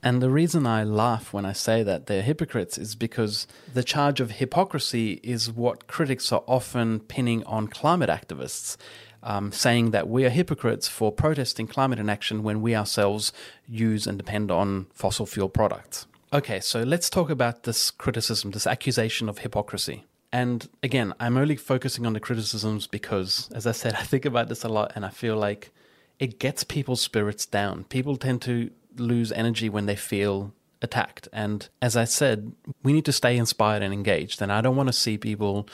And 0.01 0.21
the 0.21 0.29
reason 0.29 0.65
I 0.65 0.85
laugh 0.85 1.33
when 1.33 1.45
I 1.45 1.51
say 1.51 1.83
that 1.83 2.05
they're 2.05 2.21
hypocrites 2.21 2.77
is 2.77 2.95
because 2.95 3.47
the 3.73 3.83
charge 3.83 4.21
of 4.21 4.31
hypocrisy 4.31 5.19
is 5.23 5.51
what 5.51 5.88
critics 5.88 6.31
are 6.31 6.43
often 6.47 7.01
pinning 7.01 7.43
on 7.43 7.67
climate 7.67 8.09
activists 8.09 8.77
um, 9.24 9.51
saying 9.51 9.92
that 9.92 10.08
we 10.08 10.25
are 10.25 10.30
hypocrites 10.30 10.88
for 10.88 11.12
protesting 11.12 11.68
climate 11.68 12.00
inaction 12.00 12.44
when 12.44 12.62
we 12.62 12.75
ourselves 12.75 13.34
use 13.68 14.06
and 14.06 14.18
depend 14.18 14.51
on 14.51 14.88
fossil 14.94 15.25
fuel 15.25 15.50
products. 15.50 16.06
Okay, 16.32 16.60
so 16.60 16.84
let's 16.84 17.10
talk 17.10 17.30
about 17.30 17.63
this 17.63 17.92
criticism, 17.92 18.51
this 18.51 18.68
accusation 18.68 19.30
of 19.30 19.39
hypocrisy. 19.39 20.03
And 20.32 20.68
again, 20.82 21.13
I'm 21.20 21.38
only 21.38 21.56
focusing 21.56 22.08
on 22.08 22.13
the 22.13 22.20
criticisms 22.20 22.88
because, 22.88 23.51
as 23.53 23.68
I 23.68 23.72
said, 23.72 23.94
I 24.00 24.03
think 24.03 24.25
about 24.25 24.50
this 24.50 24.63
a 24.63 24.70
lot 24.70 24.92
and 24.96 25.06
I 25.06 25.10
feel 25.10 25.38
like 25.38 25.72
it 26.20 26.39
gets 26.39 26.63
people's 26.63 27.01
spirits 27.01 27.46
down. 27.46 27.86
People 27.86 28.18
tend 28.18 28.42
to 28.44 28.72
lose 28.98 29.32
energy 29.32 29.70
when 29.70 29.86
they 29.86 29.96
feel 29.96 30.53
attacked. 30.82 31.27
And 31.32 31.68
as 31.82 31.96
I 31.96 32.03
said, 32.03 32.53
we 32.84 32.94
need 32.94 33.06
to 33.06 33.12
stay 33.12 33.38
inspired 33.38 33.82
and 33.82 33.94
engaged. 33.94 34.42
And 34.42 34.51
I 34.51 34.62
don't 34.62 34.75
want 34.75 34.88
to 34.88 34.94
see 34.94 35.18
people 35.18 35.68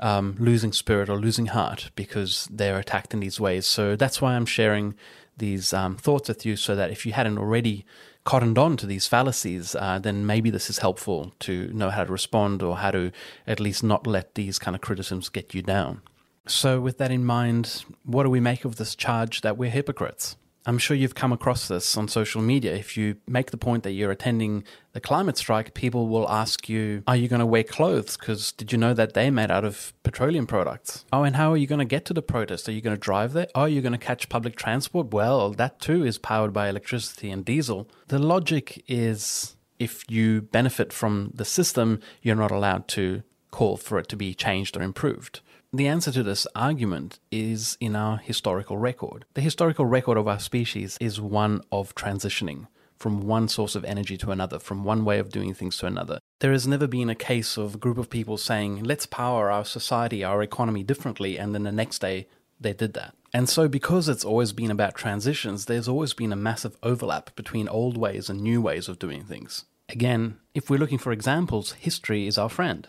um, 0.00 0.36
losing 0.38 0.72
spirit 0.72 1.08
or 1.08 1.16
losing 1.16 1.46
heart 1.46 1.90
because 1.94 2.48
they're 2.50 2.78
attacked 2.78 3.14
in 3.14 3.20
these 3.20 3.40
ways. 3.40 3.66
So 3.66 3.96
that's 3.96 4.20
why 4.20 4.34
I'm 4.34 4.46
sharing 4.46 4.94
these 5.36 5.72
um, 5.72 5.96
thoughts 5.96 6.28
with 6.28 6.44
you 6.44 6.56
so 6.56 6.76
that 6.76 6.90
if 6.90 7.06
you 7.06 7.12
hadn't 7.12 7.38
already 7.38 7.84
cottoned 8.24 8.58
on 8.58 8.76
to 8.76 8.86
these 8.86 9.06
fallacies, 9.06 9.74
uh, 9.74 9.98
then 9.98 10.26
maybe 10.26 10.50
this 10.50 10.70
is 10.70 10.78
helpful 10.78 11.32
to 11.40 11.72
know 11.72 11.90
how 11.90 12.04
to 12.04 12.12
respond 12.12 12.62
or 12.62 12.76
how 12.78 12.90
to 12.90 13.10
at 13.46 13.60
least 13.60 13.82
not 13.82 14.06
let 14.06 14.34
these 14.34 14.58
kind 14.58 14.74
of 14.74 14.80
criticisms 14.80 15.28
get 15.28 15.54
you 15.54 15.62
down. 15.62 16.02
So, 16.46 16.80
with 16.80 16.98
that 16.98 17.12
in 17.12 17.24
mind, 17.24 17.84
what 18.04 18.24
do 18.24 18.30
we 18.30 18.40
make 18.40 18.64
of 18.64 18.76
this 18.76 18.96
charge 18.96 19.42
that 19.42 19.56
we're 19.56 19.70
hypocrites? 19.70 20.36
I'm 20.64 20.78
sure 20.78 20.96
you've 20.96 21.14
come 21.14 21.32
across 21.32 21.68
this 21.68 21.96
on 21.96 22.08
social 22.08 22.40
media. 22.40 22.74
If 22.74 22.96
you 22.96 23.16
make 23.26 23.50
the 23.50 23.56
point 23.56 23.82
that 23.82 23.92
you're 23.92 24.12
attending 24.12 24.64
the 24.92 25.00
climate 25.00 25.36
strike, 25.36 25.74
people 25.74 26.08
will 26.08 26.28
ask 26.28 26.68
you, 26.68 27.02
Are 27.06 27.16
you 27.16 27.28
going 27.28 27.40
to 27.40 27.46
wear 27.46 27.64
clothes? 27.64 28.16
Because 28.16 28.52
did 28.52 28.70
you 28.70 28.78
know 28.78 28.94
that 28.94 29.14
they're 29.14 29.32
made 29.32 29.50
out 29.50 29.64
of 29.64 29.92
petroleum 30.02 30.46
products? 30.46 31.04
Oh, 31.12 31.24
and 31.24 31.36
how 31.36 31.52
are 31.52 31.56
you 31.56 31.66
going 31.66 31.80
to 31.80 31.84
get 31.84 32.04
to 32.06 32.14
the 32.14 32.22
protest? 32.22 32.68
Are 32.68 32.72
you 32.72 32.80
going 32.80 32.96
to 32.96 33.00
drive 33.00 33.32
there? 33.32 33.48
Oh, 33.54 33.64
you're 33.64 33.82
going 33.82 33.92
to 33.92 33.98
catch 33.98 34.28
public 34.28 34.56
transport? 34.56 35.12
Well, 35.12 35.50
that 35.52 35.80
too 35.80 36.04
is 36.04 36.18
powered 36.18 36.52
by 36.52 36.68
electricity 36.68 37.30
and 37.30 37.44
diesel. 37.44 37.88
The 38.08 38.20
logic 38.20 38.84
is 38.86 39.56
if 39.78 40.04
you 40.08 40.42
benefit 40.42 40.92
from 40.92 41.32
the 41.34 41.44
system, 41.44 42.00
you're 42.22 42.36
not 42.36 42.52
allowed 42.52 42.86
to 42.88 43.22
call 43.50 43.76
for 43.76 43.98
it 43.98 44.08
to 44.08 44.16
be 44.16 44.32
changed 44.32 44.76
or 44.76 44.82
improved. 44.82 45.40
The 45.74 45.88
answer 45.88 46.12
to 46.12 46.22
this 46.22 46.46
argument 46.54 47.18
is 47.30 47.78
in 47.80 47.96
our 47.96 48.18
historical 48.18 48.76
record. 48.76 49.24
The 49.32 49.40
historical 49.40 49.86
record 49.86 50.18
of 50.18 50.28
our 50.28 50.38
species 50.38 50.98
is 51.00 51.18
one 51.18 51.62
of 51.72 51.94
transitioning 51.94 52.66
from 52.98 53.22
one 53.22 53.48
source 53.48 53.74
of 53.74 53.82
energy 53.86 54.18
to 54.18 54.32
another, 54.32 54.58
from 54.58 54.84
one 54.84 55.06
way 55.06 55.18
of 55.18 55.30
doing 55.30 55.54
things 55.54 55.78
to 55.78 55.86
another. 55.86 56.18
There 56.40 56.52
has 56.52 56.66
never 56.66 56.86
been 56.86 57.08
a 57.08 57.14
case 57.14 57.56
of 57.56 57.74
a 57.74 57.78
group 57.78 57.96
of 57.96 58.10
people 58.10 58.36
saying, 58.36 58.82
let's 58.82 59.06
power 59.06 59.50
our 59.50 59.64
society, 59.64 60.22
our 60.22 60.42
economy 60.42 60.82
differently, 60.82 61.38
and 61.38 61.54
then 61.54 61.62
the 61.62 61.72
next 61.72 62.00
day 62.00 62.28
they 62.60 62.74
did 62.74 62.92
that. 62.92 63.14
And 63.32 63.48
so, 63.48 63.66
because 63.66 64.10
it's 64.10 64.26
always 64.26 64.52
been 64.52 64.70
about 64.70 64.94
transitions, 64.94 65.64
there's 65.64 65.88
always 65.88 66.12
been 66.12 66.34
a 66.34 66.36
massive 66.36 66.76
overlap 66.82 67.34
between 67.34 67.66
old 67.66 67.96
ways 67.96 68.28
and 68.28 68.42
new 68.42 68.60
ways 68.60 68.90
of 68.90 68.98
doing 68.98 69.24
things. 69.24 69.64
Again, 69.88 70.36
if 70.54 70.68
we're 70.68 70.78
looking 70.78 70.98
for 70.98 71.12
examples, 71.12 71.72
history 71.72 72.26
is 72.26 72.36
our 72.36 72.50
friend 72.50 72.88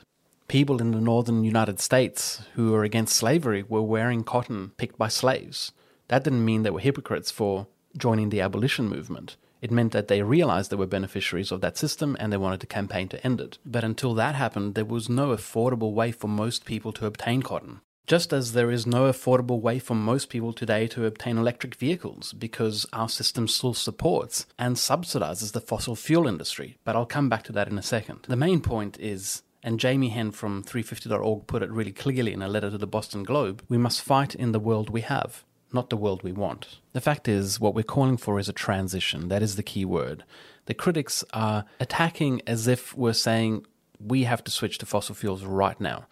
people 0.54 0.80
in 0.80 0.92
the 0.92 1.02
northern 1.02 1.44
United 1.44 1.80
States 1.80 2.44
who 2.54 2.72
were 2.72 2.84
against 2.84 3.16
slavery 3.16 3.64
were 3.68 3.82
wearing 3.82 4.24
cotton 4.24 4.72
picked 4.78 5.00
by 5.00 5.08
slaves. 5.08 5.72
That 6.10 6.24
didn't 6.24 6.46
mean 6.46 6.62
they 6.62 6.70
were 6.70 6.80
hypocrites 6.80 7.32
for 7.32 7.66
joining 7.98 8.30
the 8.30 8.42
abolition 8.42 8.88
movement. 8.88 9.36
It 9.64 9.72
meant 9.72 9.94
that 9.94 10.10
they 10.10 10.22
realized 10.22 10.70
they 10.70 10.76
were 10.76 10.86
beneficiaries 10.86 11.52
of 11.52 11.62
that 11.62 11.76
system 11.76 12.16
and 12.20 12.32
they 12.32 12.38
wanted 12.38 12.60
to 12.60 12.68
campaign 12.68 13.08
to 13.08 13.26
end 13.26 13.42
it. 13.42 13.58
But 13.66 13.84
until 13.84 14.14
that 14.14 14.36
happened, 14.36 14.76
there 14.76 14.86
was 14.86 15.10
no 15.10 15.30
affordable 15.30 15.94
way 15.94 16.12
for 16.12 16.28
most 16.28 16.66
people 16.66 16.92
to 16.94 17.08
obtain 17.08 17.42
cotton. 17.42 17.82
Just 18.06 18.32
as 18.32 18.54
there 18.54 18.70
is 18.70 18.86
no 18.86 19.12
affordable 19.12 19.60
way 19.60 19.80
for 19.80 19.96
most 19.96 20.30
people 20.30 20.54
today 20.54 20.86
to 20.90 21.08
obtain 21.08 21.40
electric 21.40 21.74
vehicles 21.74 22.32
because 22.32 22.86
our 22.94 23.10
system 23.10 23.48
still 23.48 23.74
supports 23.74 24.46
and 24.60 24.76
subsidizes 24.76 25.54
the 25.54 25.62
fossil 25.62 25.96
fuel 25.96 26.28
industry. 26.28 26.78
But 26.84 26.96
I'll 26.96 27.08
come 27.08 27.28
back 27.28 27.42
to 27.46 27.52
that 27.54 27.70
in 27.70 27.80
a 27.80 27.82
second. 27.82 28.28
The 28.28 28.36
main 28.36 28.62
point 28.62 29.00
is 29.00 29.42
and 29.64 29.80
Jamie 29.80 30.10
Henn 30.10 30.32
from 30.32 30.64
350.org 30.64 31.48
put 31.48 31.64
it 31.64 31.72
really 31.72 31.92
clearly 31.92 32.34
in 32.34 32.42
a 32.42 32.48
letter 32.48 32.70
to 32.70 32.78
the 32.78 32.88
Boston 32.88 33.24
Globe 33.24 33.64
we 33.70 33.78
must 33.78 34.02
fight 34.02 34.36
in 34.36 34.52
the 34.52 34.60
world 34.60 34.90
we 34.90 35.02
have, 35.02 35.44
not 35.72 35.90
the 35.90 35.98
world 35.98 36.24
we 36.24 36.32
want. 36.32 36.80
The 36.92 37.02
fact 37.02 37.28
is, 37.28 37.60
what 37.60 37.74
we're 37.74 37.84
calling 37.84 38.18
for 38.18 38.40
is 38.40 38.50
a 38.50 38.54
transition. 38.54 39.30
That 39.30 39.42
is 39.42 39.56
the 39.56 39.64
key 39.64 39.86
word. 39.86 40.24
The 40.66 40.74
critics 40.74 41.24
are 41.34 41.66
attacking 41.80 42.42
as 42.48 42.68
if 42.68 42.96
we're 42.96 43.14
saying 43.14 43.66
we 44.00 44.24
have 44.24 44.44
to 44.44 44.52
switch 44.52 44.78
to 44.80 44.86
fossil 44.86 45.16
fuels 45.16 45.44
right 45.44 45.80
now. 45.80 46.08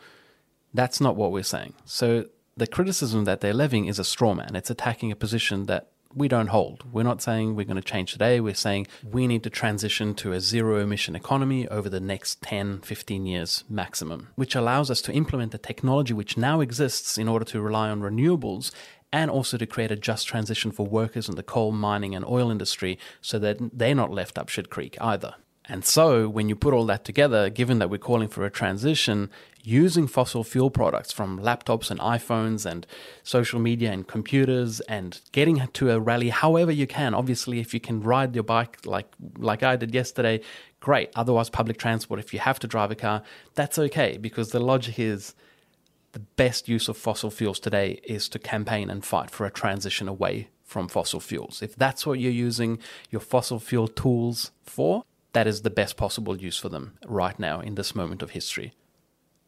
That's 0.74 1.01
not 1.01 1.15
what 1.15 1.31
we're 1.31 1.43
saying. 1.43 1.74
So 1.86 2.25
the 2.55 2.67
criticism 2.67 3.25
that 3.25 3.41
they're 3.41 3.53
levying 3.53 3.86
is 3.86 4.00
a 4.00 4.03
straw 4.03 4.34
man. 4.34 4.55
It's 4.55 4.70
attacking 4.70 5.12
a 5.12 5.15
position 5.15 5.65
that 5.65 5.89
we 6.15 6.27
don't 6.27 6.48
hold. 6.48 6.84
We're 6.91 7.03
not 7.03 7.22
saying 7.22 7.56
we're 7.56 7.65
going 7.65 7.75
to 7.75 7.82
change 7.82 8.12
today. 8.12 8.39
We're 8.39 8.53
saying 8.53 8.88
we 9.03 9.27
need 9.27 9.44
to 9.44 9.50
transition 9.50 10.13
to 10.15 10.34
a 10.34 10.41
zero 10.41 10.80
emission 10.80 11.15
economy 11.15 11.68
over 11.68 11.89
the 11.89 12.00
next 12.00 12.41
10, 12.41 12.82
15 12.82 13.25
years 13.25 13.63
maximum, 13.70 14.30
which 14.36 14.56
allows 14.56 14.91
us 14.91 15.01
to 15.03 15.13
implement 15.13 15.51
the 15.51 15.58
technology 15.58 16.13
which 16.13 16.38
now 16.38 16.62
exists 16.62 17.18
in 17.18 17.27
order 17.27 17.46
to 17.46 17.62
rely 17.62 17.89
on 17.89 18.01
renewables 18.01 18.72
and 19.13 19.30
also 19.30 19.58
to 19.58 19.65
create 19.65 19.91
a 19.91 19.96
just 19.96 20.27
transition 20.27 20.72
for 20.72 20.86
workers 20.86 21.27
in 21.27 21.36
the 21.36 21.44
coal, 21.44 21.72
mining, 21.72 22.15
and 22.15 22.25
oil 22.25 22.50
industry 22.50 22.98
so 23.20 23.38
that 23.39 23.58
they're 23.77 23.96
not 23.96 24.12
left 24.12 24.38
up 24.38 24.50
shit 24.50 24.70
creek 24.70 24.98
either. 25.01 25.36
And 25.65 25.86
so, 25.86 26.27
when 26.27 26.50
you 26.50 26.56
put 26.56 26.74
all 26.74 26.86
that 26.88 27.06
together, 27.06 27.50
given 27.50 27.80
that 27.80 27.89
we're 27.89 27.98
calling 27.98 28.27
for 28.27 28.46
a 28.46 28.50
transition, 28.50 29.30
using 29.63 30.08
fossil 30.08 30.44
fuel 30.44 30.70
products 30.70 31.12
from 31.12 31.39
laptops 31.39 31.91
and 31.91 32.00
iPhones 32.00 32.65
and 32.65 32.86
social 33.24 33.60
media 33.60 33.91
and 33.91 34.08
computers 34.08 34.80
and 34.82 35.22
getting 35.32 35.68
to 35.74 35.91
a 35.91 36.00
rally 36.00 36.30
however 36.30 36.72
you 36.72 36.88
can. 36.88 37.13
Obviously, 37.13 37.60
if 37.60 37.74
you 37.74 37.80
can 37.80 38.01
ride 38.01 38.36
your 38.36 38.44
bike 38.44 38.77
like 38.86 39.08
like 39.38 39.63
I 39.63 39.75
did 39.75 39.94
yesterday, 39.94 40.41
great. 40.80 41.10
Otherwise, 41.15 41.50
public 41.50 41.77
transport. 41.77 42.20
If 42.20 42.34
you 42.34 42.39
have 42.39 42.60
to 42.60 42.68
drive 42.68 42.91
a 42.91 42.96
car, 42.96 43.24
that's 43.56 43.77
okay 43.77 44.18
because 44.18 44.51
the 44.51 44.60
logic 44.60 45.00
is 45.00 45.34
the 46.12 46.20
best 46.20 46.68
use 46.68 46.89
of 46.89 46.98
fossil 46.98 47.32
fuels 47.32 47.60
today 47.60 48.01
is 48.03 48.27
to 48.30 48.39
campaign 48.39 48.89
and 48.89 49.06
fight 49.06 49.30
for 49.30 49.46
a 49.46 49.51
transition 49.51 50.08
away 50.08 50.50
from 50.65 50.88
fossil 50.88 51.20
fuels. 51.20 51.62
If 51.62 51.75
that's 51.75 52.06
what 52.06 52.20
you're 52.20 52.32
using 52.32 52.80
your 53.10 53.22
fossil 53.22 53.60
fuel 53.60 53.88
tools 53.88 54.51
for, 54.63 55.03
that 55.34 55.48
is 55.48 55.62
the 55.62 55.70
best 55.70 55.98
possible 55.98 56.38
use 56.38 56.58
for 56.58 56.70
them 56.70 56.98
right 57.06 57.38
now 57.39 57.62
in 57.62 57.75
this 57.75 57.96
moment 57.96 58.22
of 58.22 58.32
history. 58.32 58.74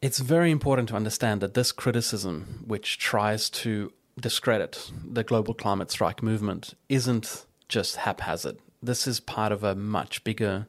It's 0.04 0.18
very 0.18 0.50
important 0.50 0.90
to 0.90 0.96
understand 0.96 1.40
that 1.40 1.54
this 1.54 1.72
criticism, 1.72 2.62
which 2.66 2.98
tries 2.98 3.48
to 3.64 3.90
discredit 4.20 4.90
the 5.02 5.24
global 5.24 5.54
climate 5.54 5.90
strike 5.90 6.22
movement, 6.22 6.74
isn't 6.90 7.46
just 7.70 7.96
haphazard. 7.96 8.58
This 8.82 9.06
is 9.06 9.18
part 9.18 9.50
of 9.50 9.64
a 9.64 9.74
much 9.74 10.22
bigger 10.22 10.66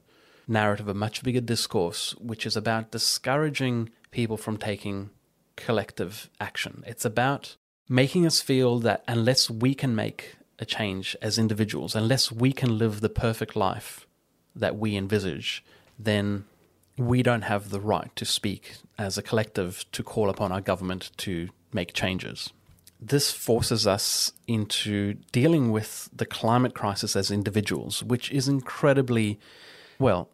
narrative, 0.48 0.88
a 0.88 0.94
much 0.94 1.22
bigger 1.22 1.42
discourse, 1.42 2.16
which 2.18 2.46
is 2.46 2.56
about 2.56 2.92
discouraging 2.92 3.90
people 4.10 4.38
from 4.38 4.56
taking 4.56 5.10
collective 5.58 6.30
action. 6.40 6.82
It's 6.88 7.04
about 7.04 7.58
making 7.90 8.26
us 8.26 8.40
feel 8.40 8.80
that 8.80 9.04
unless 9.06 9.50
we 9.50 9.76
can 9.76 9.94
make 9.94 10.38
a 10.60 10.66
change 10.66 11.14
as 11.22 11.38
individuals, 11.38 11.94
unless 11.94 12.32
we 12.32 12.54
can 12.54 12.78
live 12.78 13.02
the 13.02 13.10
perfect 13.10 13.58
life 13.58 14.08
that 14.56 14.78
we 14.78 14.96
envisage, 14.96 15.62
then 16.00 16.46
we 16.98 17.22
don't 17.24 17.44
have 17.44 17.70
the 17.70 17.82
right 17.82 18.14
to 18.16 18.26
speak 18.26 18.78
as 18.98 19.18
a 19.18 19.22
collective 19.22 19.86
to 19.92 20.04
call 20.04 20.30
upon 20.30 20.52
our 20.52 20.62
government 20.62 21.12
to 21.18 21.50
make 21.74 21.94
changes. 21.94 22.52
This 23.02 23.32
forces 23.32 23.86
us 23.86 24.32
into 24.48 25.16
dealing 25.32 25.72
with 25.72 26.10
the 26.16 26.26
climate 26.26 26.74
crisis 26.74 27.16
as 27.16 27.30
individuals, 27.30 28.02
which 28.02 28.32
is 28.32 28.48
incredibly, 28.48 29.40
well, 30.00 30.30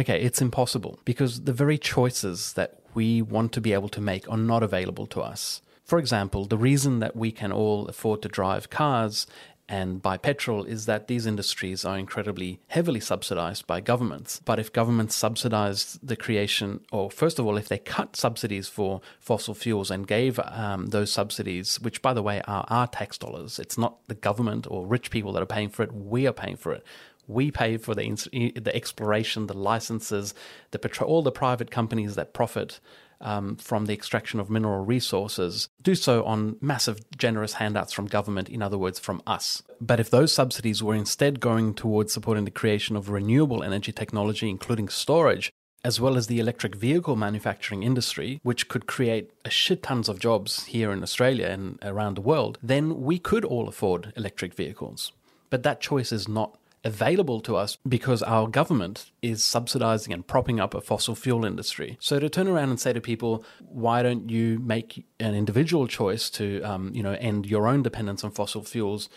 okay, 0.00 0.20
it's 0.20 0.40
impossible 0.40 0.98
because 1.04 1.42
the 1.42 1.52
very 1.52 1.76
choices 1.76 2.54
that 2.54 2.80
we 2.94 3.20
want 3.20 3.52
to 3.52 3.60
be 3.60 3.74
able 3.74 3.90
to 3.90 4.00
make 4.00 4.28
are 4.30 4.38
not 4.38 4.62
available 4.62 5.06
to 5.08 5.20
us. 5.20 5.60
For 5.84 5.98
example, 5.98 6.46
the 6.46 6.58
reason 6.58 6.98
that 7.00 7.16
we 7.16 7.30
can 7.30 7.52
all 7.52 7.86
afford 7.88 8.22
to 8.22 8.28
drive 8.28 8.70
cars 8.70 9.26
and 9.68 10.00
buy 10.00 10.16
petrol 10.16 10.64
is 10.64 10.86
that 10.86 11.08
these 11.08 11.26
industries 11.26 11.84
are 11.84 11.98
incredibly 11.98 12.60
heavily 12.68 13.00
subsidized 13.00 13.66
by 13.66 13.80
governments. 13.80 14.40
But 14.44 14.58
if 14.58 14.72
governments 14.72 15.14
subsidize 15.14 15.98
the 16.02 16.16
creation, 16.16 16.80
or 16.90 17.10
first 17.10 17.38
of 17.38 17.46
all, 17.46 17.58
if 17.58 17.68
they 17.68 17.78
cut 17.78 18.16
subsidies 18.16 18.68
for 18.68 19.02
fossil 19.20 19.54
fuels 19.54 19.90
and 19.90 20.06
gave 20.06 20.40
um, 20.40 20.86
those 20.86 21.12
subsidies, 21.12 21.78
which 21.80 22.00
by 22.00 22.14
the 22.14 22.22
way 22.22 22.40
are 22.46 22.64
our 22.68 22.86
tax 22.86 23.18
dollars, 23.18 23.58
it's 23.58 23.76
not 23.76 23.98
the 24.08 24.14
government 24.14 24.66
or 24.70 24.86
rich 24.86 25.10
people 25.10 25.32
that 25.32 25.42
are 25.42 25.46
paying 25.46 25.68
for 25.68 25.82
it, 25.82 25.92
we 25.92 26.26
are 26.26 26.32
paying 26.32 26.56
for 26.56 26.72
it. 26.72 26.84
We 27.26 27.50
pay 27.50 27.76
for 27.76 27.94
the 27.94 28.08
the 28.56 28.74
exploration, 28.74 29.48
the 29.48 29.54
licenses, 29.54 30.32
the 30.70 30.78
petrol, 30.78 31.10
all 31.10 31.22
the 31.22 31.30
private 31.30 31.70
companies 31.70 32.14
that 32.14 32.32
profit 32.32 32.80
um, 33.20 33.56
from 33.56 33.86
the 33.86 33.94
extraction 33.94 34.40
of 34.40 34.50
mineral 34.50 34.84
resources 34.84 35.68
do 35.82 35.94
so 35.94 36.24
on 36.24 36.56
massive, 36.60 37.00
generous 37.16 37.54
handouts 37.54 37.92
from 37.92 38.06
government, 38.06 38.48
in 38.48 38.62
other 38.62 38.78
words, 38.78 38.98
from 38.98 39.22
us. 39.26 39.62
But 39.80 40.00
if 40.00 40.10
those 40.10 40.32
subsidies 40.32 40.82
were 40.82 40.94
instead 40.94 41.40
going 41.40 41.74
towards 41.74 42.12
supporting 42.12 42.44
the 42.44 42.50
creation 42.50 42.96
of 42.96 43.10
renewable 43.10 43.62
energy 43.62 43.92
technology, 43.92 44.48
including 44.48 44.88
storage, 44.88 45.52
as 45.84 46.00
well 46.00 46.16
as 46.16 46.26
the 46.26 46.40
electric 46.40 46.74
vehicle 46.74 47.16
manufacturing 47.16 47.82
industry, 47.82 48.40
which 48.42 48.68
could 48.68 48.86
create 48.86 49.30
a 49.44 49.50
shit 49.50 49.82
tons 49.82 50.08
of 50.08 50.18
jobs 50.18 50.64
here 50.66 50.90
in 50.90 51.02
Australia 51.02 51.46
and 51.46 51.78
around 51.82 52.16
the 52.16 52.20
world, 52.20 52.58
then 52.62 53.00
we 53.02 53.18
could 53.18 53.44
all 53.44 53.68
afford 53.68 54.12
electric 54.16 54.54
vehicles. 54.54 55.12
But 55.50 55.62
that 55.62 55.80
choice 55.80 56.12
is 56.12 56.28
not 56.28 56.57
available 56.84 57.40
to 57.40 57.56
us 57.56 57.76
because 57.88 58.22
our 58.22 58.46
government 58.46 59.10
is 59.22 59.42
subsidizing 59.42 60.12
and 60.12 60.26
propping 60.26 60.60
up 60.60 60.74
a 60.74 60.80
fossil 60.80 61.14
fuel 61.14 61.44
industry. 61.44 61.96
So 62.00 62.18
to 62.18 62.28
turn 62.28 62.48
around 62.48 62.70
and 62.70 62.80
say 62.80 62.92
to 62.92 63.00
people, 63.00 63.44
why 63.58 64.02
don't 64.02 64.30
you 64.30 64.58
make 64.58 65.06
an 65.18 65.34
individual 65.34 65.86
choice 65.86 66.30
to, 66.30 66.62
um, 66.62 66.92
you 66.94 67.02
know, 67.02 67.12
end 67.12 67.46
your 67.46 67.66
own 67.66 67.82
dependence 67.82 68.24
on 68.24 68.30
fossil 68.30 68.62
fuels? 68.62 69.08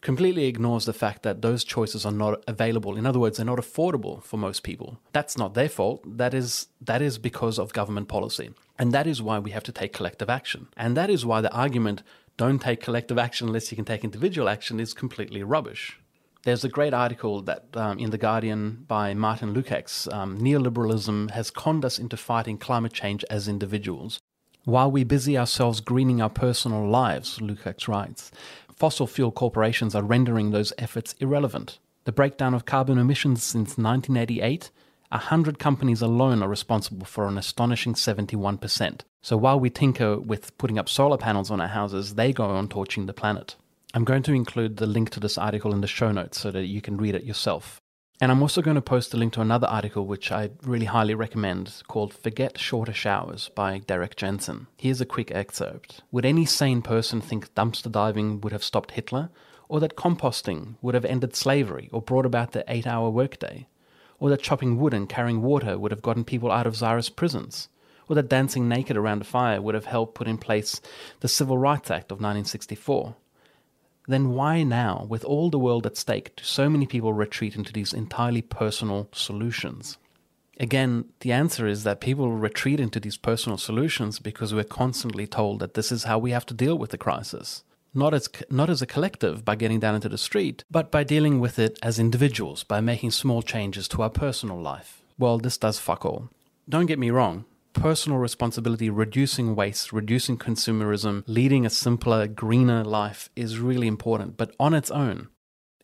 completely 0.00 0.46
ignores 0.46 0.86
the 0.86 0.92
fact 0.92 1.22
that 1.22 1.42
those 1.42 1.64
choices 1.64 2.06
are 2.06 2.12
not 2.12 2.42
available. 2.48 2.96
In 2.96 3.06
other 3.06 3.18
words, 3.18 3.36
they're 3.36 3.46
not 3.46 3.58
affordable 3.58 4.22
for 4.22 4.36
most 4.36 4.62
people. 4.62 4.98
That's 5.12 5.36
not 5.36 5.54
their 5.54 5.68
fault. 5.68 6.02
That 6.06 6.34
is 6.34 6.68
that 6.80 7.02
is 7.02 7.18
because 7.18 7.58
of 7.58 7.72
government 7.72 8.08
policy. 8.08 8.50
And 8.78 8.92
that 8.92 9.06
is 9.06 9.20
why 9.20 9.38
we 9.38 9.50
have 9.50 9.64
to 9.64 9.72
take 9.72 9.92
collective 9.92 10.30
action. 10.30 10.68
And 10.76 10.96
that 10.96 11.10
is 11.10 11.26
why 11.26 11.40
the 11.40 11.52
argument 11.52 12.02
don't 12.36 12.60
take 12.60 12.80
collective 12.80 13.18
action 13.18 13.48
unless 13.48 13.70
you 13.70 13.76
can 13.76 13.84
take 13.84 14.02
individual 14.04 14.48
action 14.48 14.80
is 14.80 14.94
completely 14.94 15.42
rubbish. 15.42 15.98
There's 16.42 16.64
a 16.64 16.70
great 16.70 16.94
article 16.94 17.42
that 17.42 17.66
um, 17.74 17.98
in 17.98 18.10
the 18.10 18.18
Guardian 18.18 18.84
by 18.88 19.12
Martin 19.12 19.54
Lukacs. 19.54 20.10
Um, 20.12 20.38
Neoliberalism 20.38 21.32
has 21.32 21.50
conned 21.50 21.84
us 21.84 21.98
into 21.98 22.16
fighting 22.16 22.56
climate 22.56 22.94
change 22.94 23.24
as 23.28 23.46
individuals. 23.46 24.18
While 24.64 24.90
we 24.90 25.04
busy 25.04 25.36
ourselves 25.36 25.80
greening 25.80 26.22
our 26.22 26.30
personal 26.30 26.88
lives, 26.88 27.38
Lukacs 27.40 27.88
writes, 27.88 28.30
Fossil 28.74 29.06
fuel 29.06 29.30
corporations 29.30 29.94
are 29.94 30.02
rendering 30.02 30.50
those 30.50 30.72
efforts 30.78 31.14
irrelevant. 31.20 31.78
The 32.04 32.12
breakdown 32.12 32.54
of 32.54 32.64
carbon 32.64 32.96
emissions 32.96 33.42
since 33.42 33.76
1988 33.76 34.70
100 35.10 35.58
companies 35.58 36.02
alone 36.02 36.40
are 36.40 36.48
responsible 36.48 37.04
for 37.04 37.26
an 37.26 37.36
astonishing 37.36 37.94
71%. 37.94 39.00
So 39.22 39.36
while 39.36 39.58
we 39.58 39.68
tinker 39.68 40.20
with 40.20 40.56
putting 40.56 40.78
up 40.78 40.88
solar 40.88 41.18
panels 41.18 41.50
on 41.50 41.60
our 41.60 41.66
houses, 41.66 42.14
they 42.14 42.32
go 42.32 42.44
on 42.44 42.68
torching 42.68 43.06
the 43.06 43.12
planet. 43.12 43.56
I'm 43.92 44.04
going 44.04 44.22
to 44.22 44.32
include 44.32 44.76
the 44.76 44.86
link 44.86 45.10
to 45.10 45.20
this 45.20 45.36
article 45.36 45.74
in 45.74 45.80
the 45.80 45.88
show 45.88 46.12
notes 46.12 46.38
so 46.38 46.52
that 46.52 46.66
you 46.66 46.80
can 46.80 46.96
read 46.96 47.16
it 47.16 47.24
yourself. 47.24 47.80
And 48.20 48.30
I'm 48.30 48.40
also 48.40 48.62
going 48.62 48.76
to 48.76 48.82
post 48.82 49.12
a 49.14 49.16
link 49.16 49.32
to 49.32 49.40
another 49.40 49.66
article 49.66 50.06
which 50.06 50.30
I 50.30 50.50
really 50.62 50.86
highly 50.86 51.14
recommend 51.14 51.82
called 51.88 52.14
Forget 52.14 52.56
Shorter 52.56 52.92
Showers 52.92 53.50
by 53.56 53.78
Derrick 53.78 54.14
Jensen. 54.14 54.68
Here's 54.76 55.00
a 55.00 55.06
quick 55.06 55.32
excerpt. 55.32 56.02
Would 56.12 56.24
any 56.24 56.44
sane 56.44 56.82
person 56.82 57.20
think 57.20 57.52
dumpster 57.54 57.90
diving 57.90 58.40
would 58.42 58.52
have 58.52 58.62
stopped 58.62 58.92
Hitler? 58.92 59.30
Or 59.68 59.80
that 59.80 59.96
composting 59.96 60.76
would 60.82 60.94
have 60.94 61.04
ended 61.04 61.34
slavery 61.34 61.88
or 61.92 62.00
brought 62.00 62.26
about 62.26 62.52
the 62.52 62.64
eight 62.68 62.86
hour 62.86 63.10
workday? 63.10 63.66
Or 64.20 64.30
that 64.30 64.42
chopping 64.42 64.78
wood 64.78 64.94
and 64.94 65.08
carrying 65.08 65.42
water 65.42 65.76
would 65.78 65.90
have 65.90 66.02
gotten 66.02 66.24
people 66.24 66.52
out 66.52 66.66
of 66.66 66.76
Tsarist 66.76 67.16
prisons? 67.16 67.68
Or 68.08 68.14
that 68.14 68.28
dancing 68.28 68.68
naked 68.68 68.96
around 68.96 69.22
a 69.22 69.24
fire 69.24 69.60
would 69.60 69.74
have 69.74 69.86
helped 69.86 70.14
put 70.14 70.28
in 70.28 70.38
place 70.38 70.80
the 71.20 71.28
Civil 71.28 71.58
Rights 71.58 71.90
Act 71.90 72.12
of 72.12 72.18
1964? 72.18 73.16
Then 74.10 74.30
why 74.30 74.64
now, 74.64 75.06
with 75.08 75.24
all 75.24 75.50
the 75.50 75.58
world 75.58 75.86
at 75.86 75.96
stake, 75.96 76.34
do 76.34 76.42
so 76.42 76.68
many 76.68 76.84
people 76.84 77.12
retreat 77.12 77.54
into 77.54 77.72
these 77.72 77.92
entirely 77.92 78.42
personal 78.42 79.08
solutions? 79.12 79.98
Again, 80.58 81.04
the 81.20 81.30
answer 81.30 81.68
is 81.68 81.84
that 81.84 82.00
people 82.00 82.32
retreat 82.32 82.80
into 82.80 82.98
these 82.98 83.16
personal 83.16 83.56
solutions 83.56 84.18
because 84.18 84.52
we're 84.52 84.64
constantly 84.64 85.28
told 85.28 85.60
that 85.60 85.74
this 85.74 85.92
is 85.92 86.04
how 86.04 86.18
we 86.18 86.32
have 86.32 86.44
to 86.46 86.54
deal 86.54 86.76
with 86.76 86.90
the 86.90 86.98
crisis 86.98 87.62
not 87.92 88.14
as 88.14 88.28
not 88.50 88.70
as 88.70 88.80
a 88.80 88.86
collective 88.86 89.44
by 89.44 89.56
getting 89.56 89.80
down 89.80 89.94
into 89.94 90.08
the 90.08 90.18
street, 90.18 90.62
but 90.70 90.90
by 90.90 91.02
dealing 91.02 91.40
with 91.40 91.58
it 91.58 91.78
as 91.82 91.98
individuals 91.98 92.62
by 92.62 92.80
making 92.80 93.10
small 93.10 93.42
changes 93.42 93.88
to 93.88 94.02
our 94.02 94.10
personal 94.10 94.60
life. 94.60 95.02
Well, 95.18 95.38
this 95.38 95.58
does 95.58 95.78
fuck 95.78 96.04
all. 96.04 96.30
Don't 96.68 96.86
get 96.86 96.98
me 96.98 97.10
wrong. 97.10 97.44
Personal 97.72 98.18
responsibility, 98.18 98.90
reducing 98.90 99.54
waste, 99.54 99.92
reducing 99.92 100.36
consumerism, 100.36 101.22
leading 101.26 101.64
a 101.64 101.70
simpler, 101.70 102.26
greener 102.26 102.84
life 102.84 103.30
is 103.36 103.60
really 103.60 103.86
important, 103.86 104.36
but 104.36 104.54
on 104.58 104.74
its 104.74 104.90
own 104.90 105.28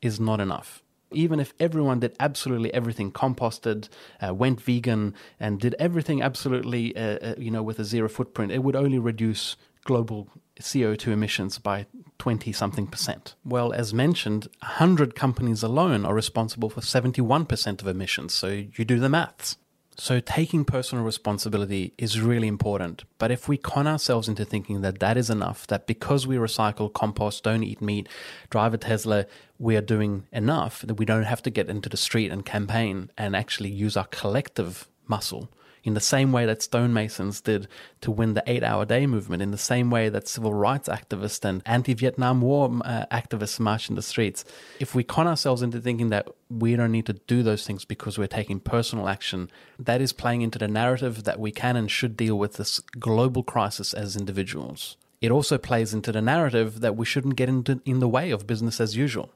is 0.03 0.18
not 0.18 0.40
enough. 0.40 0.83
Even 1.12 1.38
if 1.38 1.55
everyone 1.61 2.01
did 2.01 2.16
absolutely 2.18 2.75
everything, 2.75 3.12
composted, 3.12 3.88
uh, 4.20 4.35
went 4.35 4.61
vegan, 4.61 5.14
and 5.38 5.61
did 5.61 5.77
everything 5.79 6.20
absolutely, 6.20 6.96
uh, 6.96 7.18
uh, 7.22 7.35
you 7.38 7.53
know, 7.53 7.62
with 7.62 7.79
a 7.79 7.85
zero 7.85 8.09
footprint, 8.09 8.51
it 8.51 8.64
would 8.64 8.77
only 8.77 8.99
reduce 8.99 9.57
global 9.85 10.29
CO2 10.61 11.12
emissions 11.12 11.59
by 11.59 11.87
20 12.18 12.51
something 12.51 12.88
percent. 12.88 13.37
Well, 13.44 13.72
as 13.72 13.94
mentioned, 13.94 14.49
100 14.61 15.14
companies 15.14 15.62
alone 15.62 16.05
are 16.05 16.14
responsible 16.14 16.68
for 16.68 16.81
71% 16.81 17.81
of 17.81 17.87
emissions, 17.87 18.35
so 18.35 18.49
you 18.49 18.85
do 18.85 18.99
the 18.99 19.09
maths. 19.09 19.57
So, 19.99 20.21
taking 20.21 20.67
personal 20.67 21.03
responsibility 21.05 21.95
is 21.97 22.21
really 22.21 22.49
important. 22.49 23.05
But 23.17 23.31
if 23.31 23.49
we 23.49 23.57
con 23.57 23.87
ourselves 23.87 24.29
into 24.29 24.45
thinking 24.45 24.83
that 24.83 24.99
that 24.99 25.17
is 25.17 25.31
enough, 25.31 25.67
that 25.69 25.87
because 25.87 26.27
we 26.27 26.37
recycle, 26.37 26.93
compost, 26.93 27.43
don't 27.45 27.63
eat 27.63 27.81
meat, 27.81 28.07
drive 28.51 28.75
a 28.75 28.79
Tesla, 28.79 29.25
we 29.59 29.75
are 29.75 29.81
doing 29.81 30.27
enough, 30.33 30.83
that 30.83 30.97
we 30.97 31.07
don't 31.07 31.23
have 31.23 31.41
to 31.45 31.51
get 31.51 31.71
into 31.71 31.89
the 31.89 31.97
street 31.97 32.31
and 32.31 32.45
campaign 32.45 33.11
and 33.17 33.35
actually 33.35 33.71
use 33.71 33.97
our 33.97 34.07
collective 34.09 34.87
muscle 35.09 35.49
in 35.87 35.94
the 35.94 36.01
same 36.01 36.33
way 36.33 36.44
that 36.44 36.59
stonemasons 36.59 37.40
did 37.40 37.68
to 38.01 38.11
win 38.11 38.35
the 38.35 38.42
eight 38.49 38.64
hour 38.64 38.85
day 38.85 39.07
movement, 39.07 39.40
in 39.40 39.53
the 39.53 39.57
same 39.57 39.88
way 39.88 40.09
that 40.09 40.27
civil 40.27 40.53
rights 40.53 40.88
activists 40.88 41.44
and 41.44 41.62
anti 41.64 41.94
Vietnam 41.94 42.40
War 42.40 42.68
uh, 42.85 43.07
activists 43.12 43.61
march 43.61 43.88
in 43.88 43.94
the 43.94 44.03
streets. 44.03 44.44
If 44.81 44.96
we 44.96 45.05
con 45.05 45.29
ourselves 45.29 45.62
into 45.62 45.81
thinking 45.81 46.11
that 46.11 46.29
we 46.51 46.75
don't 46.75 46.90
need 46.90 47.07
to 47.07 47.12
do 47.12 47.44
those 47.44 47.64
things 47.64 47.85
because 47.85 48.18
we're 48.18 48.27
taking 48.27 48.59
personal 48.59 49.09
action, 49.09 49.49
that 49.79 50.01
is 50.01 50.12
playing 50.12 50.42
into 50.42 50.59
the 50.59 50.68
narrative 50.68 51.22
that 51.22 51.38
we 51.38 51.53
can 51.53 51.77
and 51.77 51.88
should 51.88 52.16
deal 52.16 52.37
with 52.37 52.55
this 52.55 52.81
global 52.99 53.44
crisis 53.44 53.94
as 53.94 54.16
individuals. 54.16 54.96
It 55.20 55.31
also 55.31 55.57
plays 55.57 55.94
into 55.94 56.11
the 56.11 56.20
narrative 56.20 56.81
that 56.81 56.96
we 56.96 57.07
shouldn't 57.07 57.37
get 57.37 57.49
into, 57.49 57.81
in 57.85 58.01
the 58.01 58.09
way 58.09 58.33
of 58.33 58.46
business 58.46 58.81
as 58.81 58.96
usual. 58.96 59.31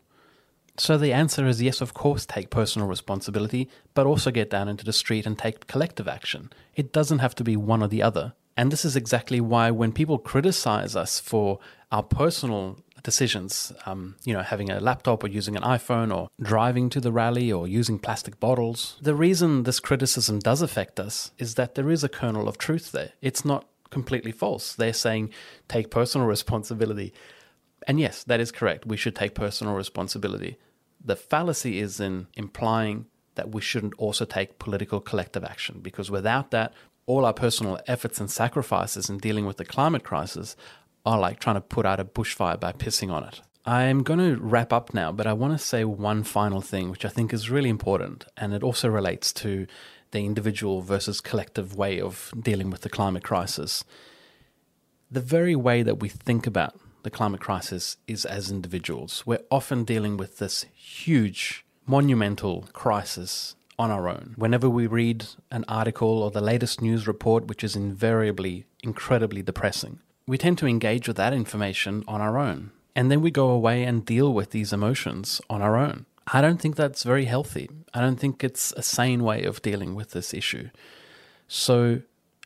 So 0.81 0.97
the 0.97 1.13
answer 1.13 1.47
is 1.47 1.61
yes, 1.61 1.83
of 1.83 1.93
course, 1.93 2.25
take 2.25 2.49
personal 2.49 2.89
responsibility, 2.89 3.69
but 3.93 4.07
also 4.07 4.31
get 4.31 4.49
down 4.49 4.67
into 4.67 4.83
the 4.83 4.95
street 4.95 5.27
and 5.27 5.39
take 5.39 5.67
collective 5.67 6.09
action. 6.09 6.51
It 6.75 6.91
doesn't 6.91 7.19
have 7.19 7.35
to 7.35 7.45
be 7.45 7.55
one 7.55 7.83
or 7.83 7.87
the 7.87 8.03
other. 8.03 8.33
And 8.57 8.73
this 8.73 8.87
is 8.87 8.97
exactly 8.97 9.43
why 9.43 9.71
when 9.73 9.93
people 9.93 10.17
criticize 10.17 10.97
us 10.97 11.21
for 11.21 11.59
our 11.93 12.03
personal 12.03 12.79
decisions, 13.03 13.75
um, 13.85 14.17
you 14.25 14.33
know, 14.33 14.41
having 14.41 14.71
a 14.71 14.81
laptop 14.81 15.23
or 15.23 15.29
using 15.29 15.55
an 15.55 15.63
iPhone 15.63 16.17
or 16.17 16.31
driving 16.41 16.89
to 16.89 17.01
the 17.01 17.13
rally 17.13 17.53
or 17.53 17.69
using 17.69 17.99
plastic 17.99 18.41
bottles, 18.41 18.97
the 19.03 19.15
reason 19.15 19.65
this 19.65 19.81
criticism 19.81 20.39
does 20.39 20.63
affect 20.63 20.99
us 20.99 21.31
is 21.37 21.57
that 21.57 21.75
there 21.75 21.91
is 21.91 22.03
a 22.03 22.09
kernel 22.09 22.49
of 22.49 22.57
truth 22.57 22.91
there. 22.93 23.13
It's 23.21 23.45
not 23.45 23.67
completely 23.91 24.33
false. 24.33 24.73
They're 24.73 24.95
saying 24.95 25.29
take 25.69 25.91
personal 25.91 26.27
responsibility. 26.37 27.13
And 27.87 28.01
yes, 28.01 28.25
that 28.25 28.41
is 28.41 28.51
correct. 28.51 28.87
We 28.87 28.97
should 28.97 29.15
take 29.15 29.35
personal 29.35 29.75
responsibility. 29.75 30.57
The 31.03 31.17
fallacy 31.17 31.79
is 31.79 32.01
in 32.01 32.27
implying 32.35 33.07
that 33.37 33.55
we 33.55 33.61
shouldn't 33.61 33.95
also 33.95 34.25
take 34.25 34.59
political 34.59 35.01
collective 35.01 35.45
action, 35.45 35.81
because 35.81 36.11
without 36.11 36.51
that, 36.51 36.75
all 37.07 37.25
our 37.25 37.33
personal 37.33 37.81
efforts 37.87 38.21
and 38.21 38.31
sacrifices 38.31 39.09
in 39.09 39.19
dealing 39.19 39.47
with 39.47 39.57
the 39.57 39.65
climate 39.65 40.05
crisis 40.05 40.57
are 41.07 41.19
like 41.19 41.41
trying 41.41 41.57
to 41.57 41.61
put 41.61 41.87
out 41.87 42.01
a 42.01 42.05
bushfire 42.05 42.61
by 42.61 42.73
pissing 42.73 43.11
on 43.11 43.25
it. 43.25 43.41
I'm 43.65 44.03
going 44.03 44.21
to 44.21 44.41
wrap 44.41 44.73
up 44.73 44.95
now, 44.95 45.13
but 45.13 45.27
I 45.27 45.33
want 45.33 45.53
to 45.53 45.65
say 45.65 45.85
one 45.85 46.23
final 46.23 46.61
thing, 46.61 46.91
which 46.91 47.05
I 47.05 47.09
think 47.09 47.33
is 47.33 47.51
really 47.51 47.69
important, 47.69 48.27
and 48.37 48.53
it 48.53 48.63
also 48.63 48.89
relates 48.89 49.33
to 49.35 49.67
the 50.11 50.25
individual 50.25 50.83
versus 50.83 51.21
collective 51.21 51.77
way 51.77 52.01
of 52.01 52.33
dealing 52.39 52.71
with 52.71 52.83
the 52.83 52.89
climate 52.89 53.23
crisis. 53.23 53.85
The 55.11 55.21
very 55.21 55.57
way 55.57 55.83
that 55.83 56.01
we 56.01 56.09
think 56.09 56.47
about 56.47 56.79
the 57.03 57.11
climate 57.11 57.41
crisis 57.41 57.97
is 58.07 58.25
as 58.25 58.51
individuals. 58.51 59.25
We're 59.27 59.43
often 59.51 59.85
dealing 59.85 60.17
with 60.17 60.39
this 60.39 60.67
huge, 60.75 61.65
monumental 61.87 62.69
crisis 62.73 63.57
on 63.79 63.91
our 63.91 64.09
own. 64.09 64.35
Whenever 64.37 64.69
we 64.69 64.87
read 64.87 65.27
an 65.51 65.65
article 65.67 66.23
or 66.23 66.31
the 66.31 66.41
latest 66.41 66.83
news 66.83 67.07
report, 67.07 67.47
which 67.47 67.65
is 67.65 67.75
invariably 67.75 68.67
incredibly 68.83 69.43
depressing, 69.43 70.01
we 70.27 70.39
tend 70.39 70.59
to 70.59 70.67
engage 70.67 71.09
with 71.09 71.17
that 71.17 71.33
information 71.33 72.05
on 72.07 72.21
our 72.21 72.39
own. 72.39 72.71
And 72.95 73.11
then 73.11 73.21
we 73.21 73.31
go 73.31 73.51
away 73.51 73.85
and 73.85 74.05
deal 74.05 74.33
with 74.33 74.51
these 74.51 74.73
emotions 74.73 75.41
on 75.49 75.63
our 75.63 75.77
own. 75.77 76.07
I 76.33 76.41
don't 76.41 76.61
think 76.61 76.77
that's 76.77 77.03
very 77.03 77.25
healthy. 77.25 77.69
I 77.95 78.01
don't 78.01 78.21
think 78.21 78.45
it's 78.45 78.73
a 78.77 78.83
sane 78.83 79.25
way 79.25 79.45
of 79.45 79.63
dealing 79.63 79.95
with 79.95 80.11
this 80.11 80.33
issue. 80.35 80.71
So 81.49 82.03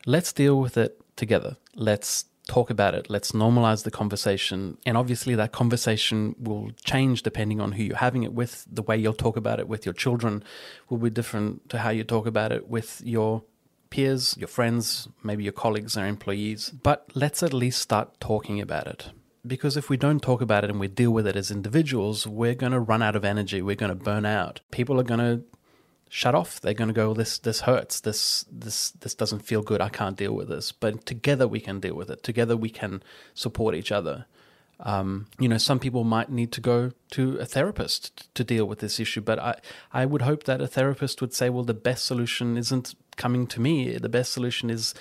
let's 0.06 0.32
deal 0.32 0.58
with 0.58 0.76
it 0.76 1.00
together. 1.16 1.56
Let's 1.74 2.26
talk 2.46 2.70
about 2.70 2.94
it. 2.94 3.08
Let's 3.08 3.32
normalize 3.32 3.84
the 3.84 3.90
conversation. 3.90 4.78
And 4.84 4.96
obviously, 4.96 5.34
that 5.34 5.52
conversation 5.52 6.34
will 6.38 6.70
change 6.84 7.22
depending 7.22 7.60
on 7.60 7.72
who 7.72 7.82
you're 7.82 7.96
having 7.96 8.22
it 8.22 8.32
with. 8.32 8.66
The 8.70 8.82
way 8.82 8.96
you'll 8.96 9.14
talk 9.14 9.36
about 9.36 9.60
it 9.60 9.68
with 9.68 9.86
your 9.86 9.94
children 9.94 10.44
will 10.88 10.98
be 10.98 11.10
different 11.10 11.68
to 11.70 11.78
how 11.78 11.90
you 11.90 12.04
talk 12.04 12.26
about 12.26 12.52
it 12.52 12.68
with 12.68 13.00
your 13.04 13.42
peers, 13.90 14.36
your 14.36 14.48
friends, 14.48 15.08
maybe 15.22 15.44
your 15.44 15.52
colleagues 15.52 15.96
or 15.96 16.06
employees. 16.06 16.70
But 16.70 17.10
let's 17.14 17.42
at 17.42 17.52
least 17.52 17.80
start 17.80 18.20
talking 18.20 18.60
about 18.60 18.86
it. 18.86 19.10
Because 19.46 19.76
if 19.76 19.90
we 19.90 19.96
don't 19.96 20.20
talk 20.20 20.40
about 20.40 20.64
it 20.64 20.70
and 20.70 20.80
we 20.80 20.88
deal 20.88 21.10
with 21.10 21.26
it 21.26 21.36
as 21.36 21.50
individuals, 21.50 22.26
we're 22.26 22.54
going 22.54 22.72
to 22.72 22.80
run 22.80 23.02
out 23.02 23.14
of 23.14 23.24
energy. 23.24 23.60
We're 23.60 23.76
going 23.76 23.96
to 23.96 24.04
burn 24.04 24.24
out. 24.24 24.60
People 24.70 24.98
are 24.98 25.04
going 25.04 25.20
to 25.20 25.44
shut 26.14 26.32
off. 26.32 26.60
They're 26.60 26.74
going 26.74 26.94
to 26.94 26.94
go, 26.94 27.12
this 27.12 27.38
this 27.38 27.62
hurts. 27.62 27.98
This 27.98 28.46
this 28.48 28.92
this 28.92 29.16
doesn't 29.16 29.40
feel 29.40 29.62
good. 29.62 29.80
I 29.80 29.88
can't 29.88 30.16
deal 30.16 30.32
with 30.32 30.48
this. 30.48 30.70
But 30.70 31.04
together 31.06 31.48
we 31.48 31.58
can 31.58 31.80
deal 31.80 31.96
with 31.96 32.08
it. 32.08 32.22
Together 32.22 32.56
we 32.56 32.70
can 32.70 33.02
support 33.34 33.74
each 33.74 33.90
other. 33.90 34.26
Um, 34.78 35.26
you 35.40 35.48
know, 35.48 35.58
some 35.58 35.80
people 35.80 36.04
might 36.04 36.30
need 36.30 36.52
to 36.52 36.60
go 36.60 36.92
to 37.12 37.36
a 37.38 37.46
therapist 37.46 38.32
to 38.34 38.44
deal 38.44 38.64
with 38.64 38.78
this 38.78 39.00
issue, 39.00 39.20
but 39.20 39.38
I, 39.38 39.54
I 39.92 40.04
would 40.04 40.22
hope 40.22 40.44
that 40.44 40.60
a 40.60 40.66
therapist 40.66 41.20
would 41.20 41.32
say, 41.32 41.48
well, 41.48 41.62
the 41.64 41.74
best 41.74 42.04
solution 42.04 42.56
isn't 42.56 42.94
coming 43.16 43.46
to 43.48 43.60
me. 43.60 43.96
The 43.98 44.08
best 44.08 44.32
solution 44.32 44.70
is 44.70 44.94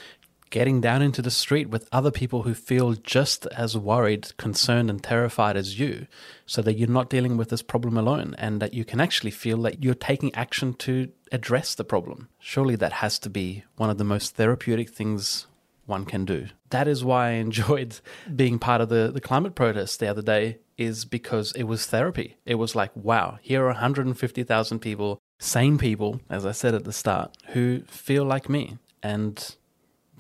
getting 0.54 0.80
down 0.80 1.02
into 1.02 1.20
the 1.20 1.32
street 1.32 1.68
with 1.70 1.90
other 1.92 2.12
people 2.12 2.44
who 2.44 2.54
feel 2.54 2.94
just 2.94 3.48
as 3.48 3.76
worried, 3.76 4.38
concerned, 4.38 4.88
and 4.88 5.04
terrified 5.04 5.58
as 5.58 5.80
you, 5.80 6.06
so 6.46 6.62
that 6.62 6.78
you're 6.78 6.88
not 6.88 7.10
dealing 7.10 7.38
with 7.38 7.50
this 7.50 7.64
problem 7.64 7.98
alone 7.98 8.36
and 8.38 8.62
that 8.62 8.72
you 8.72 8.86
can 8.86 9.02
actually 9.02 9.32
feel 9.32 9.60
that 9.64 9.84
you're 9.84 9.96
taking 9.96 10.34
action 10.36 10.76
to 10.76 11.10
address 11.32 11.74
the 11.74 11.84
problem. 11.84 12.30
Surely 12.38 12.76
that 12.76 12.94
has 12.94 13.18
to 13.18 13.32
be 13.32 13.64
one 13.78 13.90
of 13.90 13.98
the 13.98 14.04
most 14.04 14.36
therapeutic 14.36 14.92
things 14.92 15.48
one 15.88 16.06
can 16.06 16.24
do. 16.24 16.46
That 16.70 16.88
is 16.88 17.04
why 17.04 17.30
I 17.30 17.32
enjoyed 17.48 18.00
being 18.36 18.60
part 18.60 18.80
of 18.80 18.90
the, 18.90 19.10
the 19.12 19.22
climate 19.22 19.56
protest 19.56 20.00
the 20.00 20.08
other 20.08 20.22
day, 20.22 20.60
is 20.78 21.04
because 21.04 21.52
it 21.54 21.64
was 21.64 21.88
therapy. 21.88 22.38
It 22.46 22.56
was 22.56 22.76
like, 22.76 22.96
wow, 22.96 23.40
here 23.42 23.64
are 23.64 23.74
150,000 23.74 24.80
people, 24.80 25.20
sane 25.40 25.80
people, 25.80 26.22
as 26.30 26.46
I 26.46 26.52
said 26.52 26.76
at 26.76 26.84
the 26.84 26.94
start, 26.94 27.36
who 27.54 27.82
feel 27.88 28.24
like 28.24 28.50
me. 28.50 28.78
And 29.02 29.56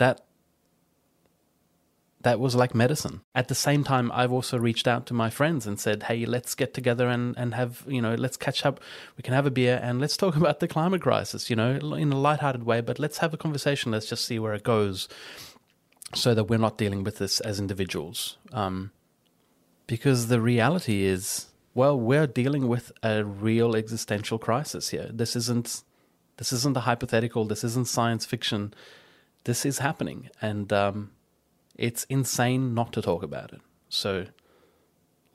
that 0.04 0.22
that 2.24 2.39
was 2.39 2.56
like 2.56 2.74
medicine. 2.74 3.22
At 3.36 3.50
the 3.50 3.56
same 3.56 3.84
time, 3.84 4.10
I've 4.13 4.32
also 4.32 4.58
reached 4.58 4.88
out 4.88 5.06
to 5.08 5.13
my 5.13 5.30
friends 5.30 5.68
and 5.68 5.78
said, 5.78 6.04
hey, 6.04 6.26
let's 6.26 6.56
get 6.56 6.74
together 6.74 7.10
and, 7.10 7.38
and 7.38 7.54
have, 7.54 7.84
you 7.86 8.02
know, 8.02 8.16
let's 8.16 8.38
catch 8.38 8.66
up. 8.66 8.80
We 9.18 9.24
can 9.24 9.34
have 9.34 9.46
a 9.46 9.52
beer 9.52 9.80
and 9.84 10.00
let's 10.00 10.16
talk 10.16 10.36
about 10.42 10.62
the 10.62 10.68
climate 10.70 11.02
crisis, 11.02 11.50
you 11.50 11.58
know, 11.58 11.72
in 11.96 12.13
a 12.13 12.20
lighthearted 12.20 12.63
way, 12.63 12.80
but 12.80 12.98
let's 12.98 13.18
have 13.18 13.34
a 13.34 13.38
conversation. 13.38 13.92
Let's 13.92 14.08
just 14.08 14.24
see 14.24 14.39
where 14.39 14.54
it 14.54 14.63
goes 14.63 15.10
so 16.16 16.34
that 16.34 16.46
we're 16.46 16.60
not 16.60 16.78
dealing 16.78 17.04
with 17.04 17.18
this 17.18 17.42
as 17.42 17.60
individuals. 17.60 18.38
Um, 18.54 18.92
because 19.86 20.28
the 20.28 20.39
reality 20.39 21.04
is, 21.04 21.48
well, 21.74 22.00
we're 22.00 22.28
dealing 22.28 22.70
with 22.70 22.94
a 23.02 23.26
real 23.26 23.76
existential 23.76 24.39
crisis 24.39 24.89
here. 24.89 25.10
This 25.12 25.36
isn't 25.36 25.84
this 26.38 26.52
isn't 26.52 26.76
a 26.76 26.82
hypothetical. 26.82 27.46
This 27.46 27.63
isn't 27.63 27.88
science 27.88 28.26
fiction. 28.26 28.74
This 29.46 29.66
is 29.66 29.80
happening, 29.80 30.30
and 30.42 30.72
um, 30.72 31.12
it's 31.76 32.06
insane 32.06 32.74
not 32.74 32.94
to 32.94 33.02
talk 33.02 33.24
about 33.24 33.52
it. 33.52 33.62
So 33.90 34.28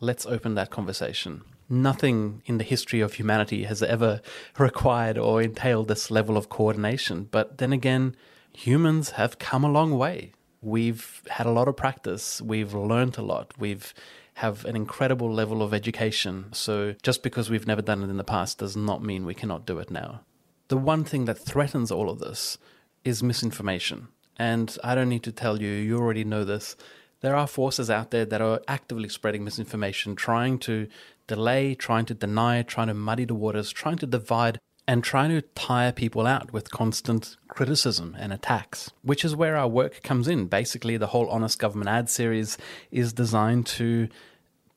let's 0.01 0.27
open 0.27 0.55
that 0.55 0.71
conversation. 0.71 1.43
Nothing 1.69 2.43
in 2.47 2.57
the 2.57 2.65
history 2.65 3.01
of 3.01 3.15
humanity 3.15 3.65
has 3.65 3.83
ever 3.83 4.23
required 4.59 5.19
or 5.19 5.43
entailed 5.43 5.89
this 5.89 6.11
level 6.11 6.37
of 6.39 6.49
coordination. 6.49 7.29
But 7.31 7.59
then 7.59 7.73
again, 7.73 8.17
humans 8.53 9.11
have 9.11 9.39
come 9.39 9.65
a 9.65 9.71
long 9.71 9.99
way. 9.99 10.33
We've 10.63 11.23
had 11.29 11.47
a 11.47 11.53
lot 11.53 11.69
of 11.69 11.77
practice. 11.77 12.41
We've 12.41 12.75
learned 12.75 13.19
a 13.19 13.23
lot. 13.23 13.53
We've 13.59 13.93
have 14.35 14.65
an 14.65 14.77
incredible 14.77 15.33
level 15.33 15.63
of 15.63 15.75
education. 15.75 16.47
So 16.53 16.95
just 17.03 17.25
because 17.25 17.51
we've 17.51 17.67
never 17.67 17.83
done 17.83 18.05
it 18.05 18.09
in 18.09 18.19
the 18.19 18.25
past 18.25 18.59
does 18.59 18.77
not 18.77 19.03
mean 19.03 19.27
we 19.27 19.35
cannot 19.35 19.67
do 19.67 19.81
it 19.81 19.91
now. 19.91 20.21
The 20.69 20.77
one 20.77 21.03
thing 21.03 21.25
that 21.25 21.39
threatens 21.39 21.91
all 21.91 22.09
of 22.09 22.21
this 22.21 22.57
is 23.05 23.23
misinformation. 23.23 24.09
And 24.37 24.77
I 24.85 24.95
don't 24.95 25.09
need 25.09 25.25
to 25.25 25.33
tell 25.33 25.61
you, 25.61 25.69
you 25.69 25.99
already 25.99 26.25
know 26.25 26.45
this. 26.45 26.77
There 27.21 27.35
are 27.35 27.49
forces 27.49 27.91
out 27.91 28.13
there 28.13 28.25
that 28.25 28.41
are 28.41 28.61
actively 28.69 29.09
spreading 29.09 29.43
misinformation, 29.43 30.15
trying 30.15 30.59
to 30.61 30.87
delay, 31.27 31.75
trying 31.75 32.07
to 32.07 32.15
deny, 32.15 32.63
trying 32.63 32.87
to 32.87 32.95
muddy 32.95 33.25
the 33.25 33.35
waters, 33.35 33.73
trying 33.73 33.99
to 33.99 34.07
divide, 34.07 34.59
and 34.87 35.05
trying 35.05 35.31
to 35.31 35.43
tire 35.43 35.93
people 35.93 36.27
out 36.27 36.53
with 36.53 36.71
constant 36.71 37.37
criticism 37.49 38.17
and 38.19 38.33
attacks, 38.33 38.91
which 39.03 39.25
is 39.25 39.37
where 39.37 39.57
our 39.57 39.69
work 39.69 40.03
comes 40.03 40.29
in. 40.29 40.47
Basically, 40.47 40.97
the 40.97 41.09
whole 41.09 41.29
Honest 41.29 41.59
Government 41.59 41.91
ad 41.91 42.09
series 42.09 42.57
is 42.91 43.13
designed 43.13 43.67
to 43.67 44.09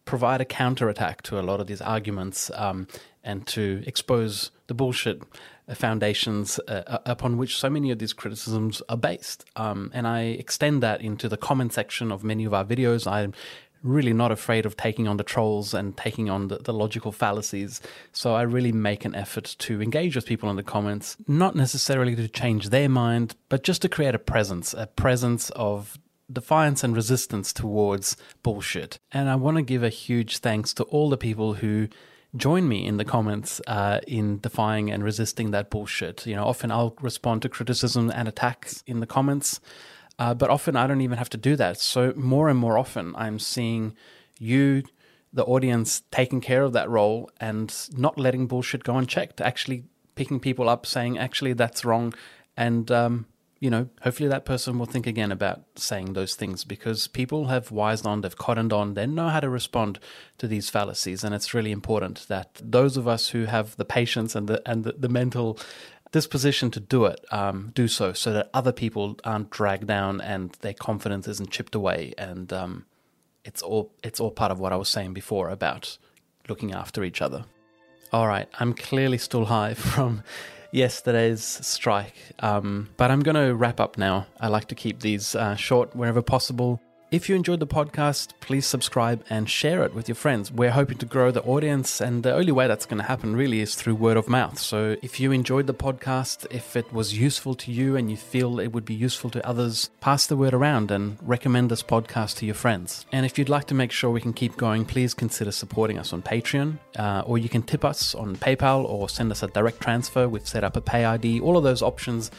provide 0.05 0.41
a 0.41 0.45
counterattack 0.45 1.21
to 1.23 1.39
a 1.39 1.41
lot 1.41 1.59
of 1.59 1.67
these 1.67 1.81
arguments 1.81 2.51
um, 2.55 2.87
and 3.23 3.45
to 3.47 3.83
expose 3.85 4.51
the 4.67 4.73
bullshit 4.73 5.21
foundations 5.73 6.59
uh, 6.67 6.99
upon 7.05 7.37
which 7.37 7.57
so 7.57 7.69
many 7.69 7.91
of 7.91 7.99
these 7.99 8.13
criticisms 8.13 8.81
are 8.89 8.97
based. 8.97 9.45
Um, 9.55 9.91
and 9.93 10.07
I 10.07 10.21
extend 10.21 10.83
that 10.83 11.01
into 11.01 11.29
the 11.29 11.37
comment 11.37 11.73
section 11.73 12.11
of 12.11 12.23
many 12.23 12.45
of 12.45 12.53
our 12.53 12.65
videos. 12.65 13.09
I'm 13.09 13.33
really 13.83 14.13
not 14.13 14.31
afraid 14.31 14.65
of 14.65 14.77
taking 14.77 15.07
on 15.07 15.17
the 15.17 15.23
trolls 15.23 15.73
and 15.73 15.97
taking 15.97 16.29
on 16.29 16.49
the, 16.49 16.57
the, 16.57 16.73
logical 16.73 17.11
fallacies. 17.11 17.81
So 18.11 18.35
I 18.35 18.43
really 18.43 18.71
make 18.71 19.05
an 19.05 19.15
effort 19.15 19.55
to 19.59 19.81
engage 19.81 20.15
with 20.15 20.25
people 20.25 20.49
in 20.49 20.55
the 20.55 20.63
comments, 20.63 21.17
not 21.27 21.55
necessarily 21.55 22.15
to 22.15 22.27
change 22.27 22.69
their 22.69 22.89
mind, 22.89 23.35
but 23.49 23.63
just 23.63 23.81
to 23.81 23.89
create 23.89 24.13
a 24.13 24.19
presence, 24.19 24.73
a 24.73 24.85
presence 24.87 25.49
of 25.51 25.97
defiance 26.31 26.83
and 26.83 26.95
resistance 26.95 27.53
towards 27.53 28.17
bullshit. 28.43 28.99
And 29.11 29.29
I 29.29 29.35
want 29.35 29.57
to 29.57 29.63
give 29.63 29.83
a 29.83 29.89
huge 29.89 30.39
thanks 30.39 30.73
to 30.75 30.83
all 30.83 31.09
the 31.09 31.17
people 31.17 31.55
who 31.55 31.87
join 32.35 32.67
me 32.67 32.85
in 32.85 32.97
the 32.97 33.05
comments 33.05 33.61
uh, 33.67 33.99
in 34.07 34.39
defying 34.39 34.89
and 34.89 35.03
resisting 35.03 35.51
that 35.51 35.69
bullshit. 35.69 36.25
You 36.25 36.35
know, 36.35 36.45
often 36.45 36.71
I'll 36.71 36.95
respond 37.01 37.41
to 37.41 37.49
criticism 37.49 38.11
and 38.13 38.27
attacks 38.27 38.83
in 38.87 38.99
the 38.99 39.07
comments, 39.07 39.59
uh, 40.17 40.33
but 40.33 40.49
often 40.49 40.75
I 40.75 40.87
don't 40.87 41.01
even 41.01 41.17
have 41.17 41.29
to 41.31 41.37
do 41.37 41.55
that. 41.57 41.79
So 41.79 42.13
more 42.15 42.49
and 42.49 42.57
more 42.57 42.77
often, 42.77 43.13
I'm 43.15 43.39
seeing 43.39 43.95
you, 44.39 44.83
the 45.33 45.43
audience, 45.43 46.03
taking 46.11 46.41
care 46.41 46.63
of 46.63 46.73
that 46.73 46.89
role 46.89 47.29
and 47.39 47.73
not 47.95 48.17
letting 48.17 48.47
bullshit 48.47 48.83
go 48.83 48.97
unchecked. 48.97 49.41
Actually, 49.41 49.83
picking 50.15 50.39
people 50.39 50.69
up, 50.69 50.85
saying, 50.85 51.17
"Actually, 51.17 51.53
that's 51.53 51.85
wrong," 51.85 52.13
and 52.55 52.91
um, 52.91 53.25
you 53.61 53.69
know, 53.69 53.87
hopefully 54.01 54.27
that 54.27 54.43
person 54.43 54.79
will 54.79 54.87
think 54.87 55.05
again 55.05 55.31
about 55.31 55.61
saying 55.75 56.13
those 56.13 56.33
things 56.33 56.63
because 56.63 57.07
people 57.07 57.45
have 57.45 57.69
wised 57.69 58.07
on, 58.07 58.21
they've 58.21 58.35
cottoned 58.35 58.73
on, 58.73 58.95
they 58.95 59.05
know 59.05 59.29
how 59.29 59.39
to 59.39 59.49
respond 59.49 59.99
to 60.39 60.47
these 60.47 60.71
fallacies. 60.71 61.23
And 61.23 61.35
it's 61.35 61.53
really 61.53 61.71
important 61.71 62.27
that 62.27 62.59
those 62.59 62.97
of 62.97 63.07
us 63.07 63.29
who 63.29 63.45
have 63.45 63.77
the 63.77 63.85
patience 63.85 64.35
and 64.35 64.49
the, 64.49 64.67
and 64.67 64.83
the, 64.83 64.93
the 64.93 65.07
mental 65.07 65.59
disposition 66.11 66.71
to 66.71 66.79
do 66.79 67.05
it, 67.05 67.23
um, 67.31 67.71
do 67.75 67.87
so, 67.87 68.13
so 68.13 68.33
that 68.33 68.49
other 68.51 68.71
people 68.71 69.19
aren't 69.23 69.51
dragged 69.51 69.85
down 69.85 70.19
and 70.21 70.57
their 70.61 70.73
confidence 70.73 71.27
isn't 71.27 71.51
chipped 71.51 71.75
away. 71.75 72.15
And 72.17 72.51
um, 72.51 72.87
it's 73.45 73.61
all 73.61 73.93
it's 74.03 74.19
all 74.19 74.31
part 74.31 74.51
of 74.51 74.59
what 74.59 74.73
I 74.73 74.75
was 74.75 74.89
saying 74.89 75.13
before 75.13 75.49
about 75.49 75.99
looking 76.49 76.73
after 76.73 77.03
each 77.03 77.21
other. 77.21 77.45
All 78.11 78.27
right, 78.27 78.49
I'm 78.59 78.73
clearly 78.73 79.19
still 79.19 79.45
high 79.45 79.73
from 79.75 80.23
yesterday's 80.71 81.43
strike. 81.43 82.15
Um, 82.39 82.89
but 82.97 83.11
I'm 83.11 83.21
going 83.21 83.35
to 83.35 83.53
wrap 83.53 83.79
up 83.79 83.97
now. 83.97 84.27
I 84.39 84.47
like 84.47 84.67
to 84.69 84.75
keep 84.75 85.01
these 85.01 85.35
uh, 85.35 85.55
short 85.55 85.95
wherever 85.95 86.21
possible. 86.21 86.81
If 87.11 87.27
you 87.27 87.35
enjoyed 87.35 87.59
the 87.59 87.67
podcast, 87.67 88.31
please 88.39 88.65
subscribe 88.65 89.25
and 89.29 89.49
share 89.49 89.83
it 89.83 89.93
with 89.93 90.07
your 90.07 90.15
friends. 90.15 90.49
We're 90.49 90.71
hoping 90.71 90.97
to 90.99 91.05
grow 91.05 91.29
the 91.29 91.43
audience, 91.43 91.99
and 91.99 92.23
the 92.23 92.33
only 92.33 92.53
way 92.53 92.67
that's 92.67 92.85
going 92.85 92.99
to 92.99 93.05
happen 93.05 93.35
really 93.35 93.59
is 93.59 93.75
through 93.75 93.95
word 93.95 94.15
of 94.15 94.29
mouth. 94.29 94.57
So 94.57 94.95
if 95.01 95.19
you 95.19 95.33
enjoyed 95.33 95.67
the 95.67 95.73
podcast, 95.73 96.47
if 96.51 96.77
it 96.77 96.93
was 96.93 97.19
useful 97.19 97.53
to 97.55 97.69
you 97.69 97.97
and 97.97 98.09
you 98.09 98.15
feel 98.15 98.61
it 98.61 98.71
would 98.71 98.85
be 98.85 98.93
useful 98.93 99.29
to 99.31 99.45
others, 99.45 99.89
pass 99.99 100.25
the 100.25 100.37
word 100.37 100.53
around 100.53 100.89
and 100.89 101.17
recommend 101.21 101.69
this 101.69 101.83
podcast 101.83 102.37
to 102.37 102.45
your 102.45 102.55
friends. 102.55 103.05
And 103.11 103.25
if 103.25 103.37
you'd 103.37 103.49
like 103.49 103.65
to 103.65 103.75
make 103.75 103.91
sure 103.91 104.09
we 104.09 104.21
can 104.21 104.31
keep 104.31 104.55
going, 104.55 104.85
please 104.85 105.13
consider 105.13 105.51
supporting 105.51 105.97
us 105.99 106.13
on 106.13 106.21
Patreon, 106.21 106.79
uh, 106.95 107.23
or 107.25 107.37
you 107.37 107.49
can 107.49 107.61
tip 107.61 107.83
us 107.83 108.15
on 108.15 108.37
PayPal 108.37 108.85
or 108.85 109.09
send 109.09 109.33
us 109.33 109.43
a 109.43 109.47
direct 109.47 109.81
transfer. 109.81 110.29
We've 110.29 110.47
set 110.47 110.63
up 110.63 110.77
a 110.77 110.81
pay 110.81 111.03
ID. 111.03 111.41
All 111.41 111.57
of 111.57 111.65
those 111.65 111.81
options 111.81 112.31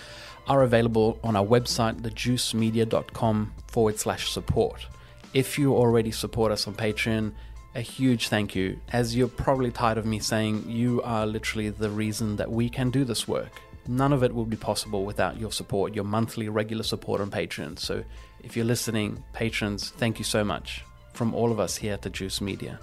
are 0.46 0.62
available 0.62 1.18
on 1.22 1.36
our 1.36 1.44
website, 1.44 2.00
thejuicemedia.com 2.00 3.52
forward 3.68 3.98
slash 3.98 4.30
support. 4.30 4.86
If 5.34 5.58
you 5.58 5.74
already 5.74 6.10
support 6.10 6.52
us 6.52 6.66
on 6.66 6.74
Patreon, 6.74 7.32
a 7.74 7.80
huge 7.80 8.28
thank 8.28 8.54
you. 8.54 8.78
As 8.92 9.16
you're 9.16 9.28
probably 9.28 9.70
tired 9.70 9.98
of 9.98 10.04
me 10.04 10.18
saying, 10.18 10.68
you 10.68 11.00
are 11.02 11.26
literally 11.26 11.70
the 11.70 11.90
reason 11.90 12.36
that 12.36 12.50
we 12.50 12.68
can 12.68 12.90
do 12.90 13.04
this 13.04 13.26
work. 13.26 13.60
None 13.88 14.12
of 14.12 14.22
it 14.22 14.34
would 14.34 14.50
be 14.50 14.56
possible 14.56 15.04
without 15.04 15.40
your 15.40 15.50
support, 15.50 15.94
your 15.94 16.04
monthly 16.04 16.48
regular 16.48 16.82
support 16.82 17.20
on 17.20 17.30
Patreon. 17.30 17.78
So 17.78 18.04
if 18.42 18.56
you're 18.56 18.66
listening, 18.66 19.24
patrons, 19.32 19.90
thank 19.90 20.18
you 20.18 20.24
so 20.24 20.44
much 20.44 20.84
from 21.14 21.34
all 21.34 21.50
of 21.50 21.58
us 21.58 21.76
here 21.76 21.94
at 21.94 22.02
the 22.02 22.10
Juice 22.10 22.40
Media. 22.40 22.78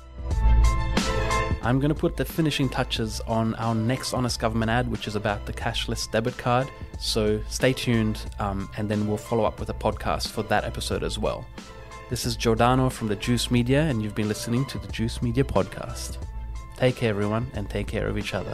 I'm 1.61 1.79
going 1.79 1.89
to 1.89 1.99
put 1.99 2.15
the 2.15 2.23
finishing 2.23 2.69
touches 2.69 3.19
on 3.21 3.53
our 3.55 3.75
next 3.75 4.13
Honest 4.13 4.39
Government 4.39 4.71
ad, 4.71 4.89
which 4.89 5.07
is 5.07 5.15
about 5.15 5.45
the 5.45 5.51
cashless 5.51 6.09
debit 6.09 6.37
card. 6.37 6.69
So 6.99 7.41
stay 7.49 7.73
tuned, 7.73 8.21
um, 8.39 8.69
and 8.77 8.87
then 8.89 9.07
we'll 9.07 9.17
follow 9.17 9.43
up 9.43 9.59
with 9.59 9.69
a 9.69 9.73
podcast 9.73 10.29
for 10.29 10.43
that 10.43 10.63
episode 10.63 11.03
as 11.03 11.19
well. 11.19 11.45
This 12.09 12.25
is 12.25 12.35
Giordano 12.35 12.89
from 12.89 13.09
the 13.09 13.15
Juice 13.15 13.51
Media, 13.51 13.83
and 13.83 14.01
you've 14.01 14.15
been 14.15 14.29
listening 14.29 14.65
to 14.65 14.77
the 14.77 14.87
Juice 14.87 15.21
Media 15.21 15.43
Podcast. 15.43 16.17
Take 16.77 16.95
care, 16.95 17.09
everyone, 17.09 17.51
and 17.53 17.69
take 17.69 17.87
care 17.87 18.07
of 18.07 18.17
each 18.17 18.33
other. 18.33 18.53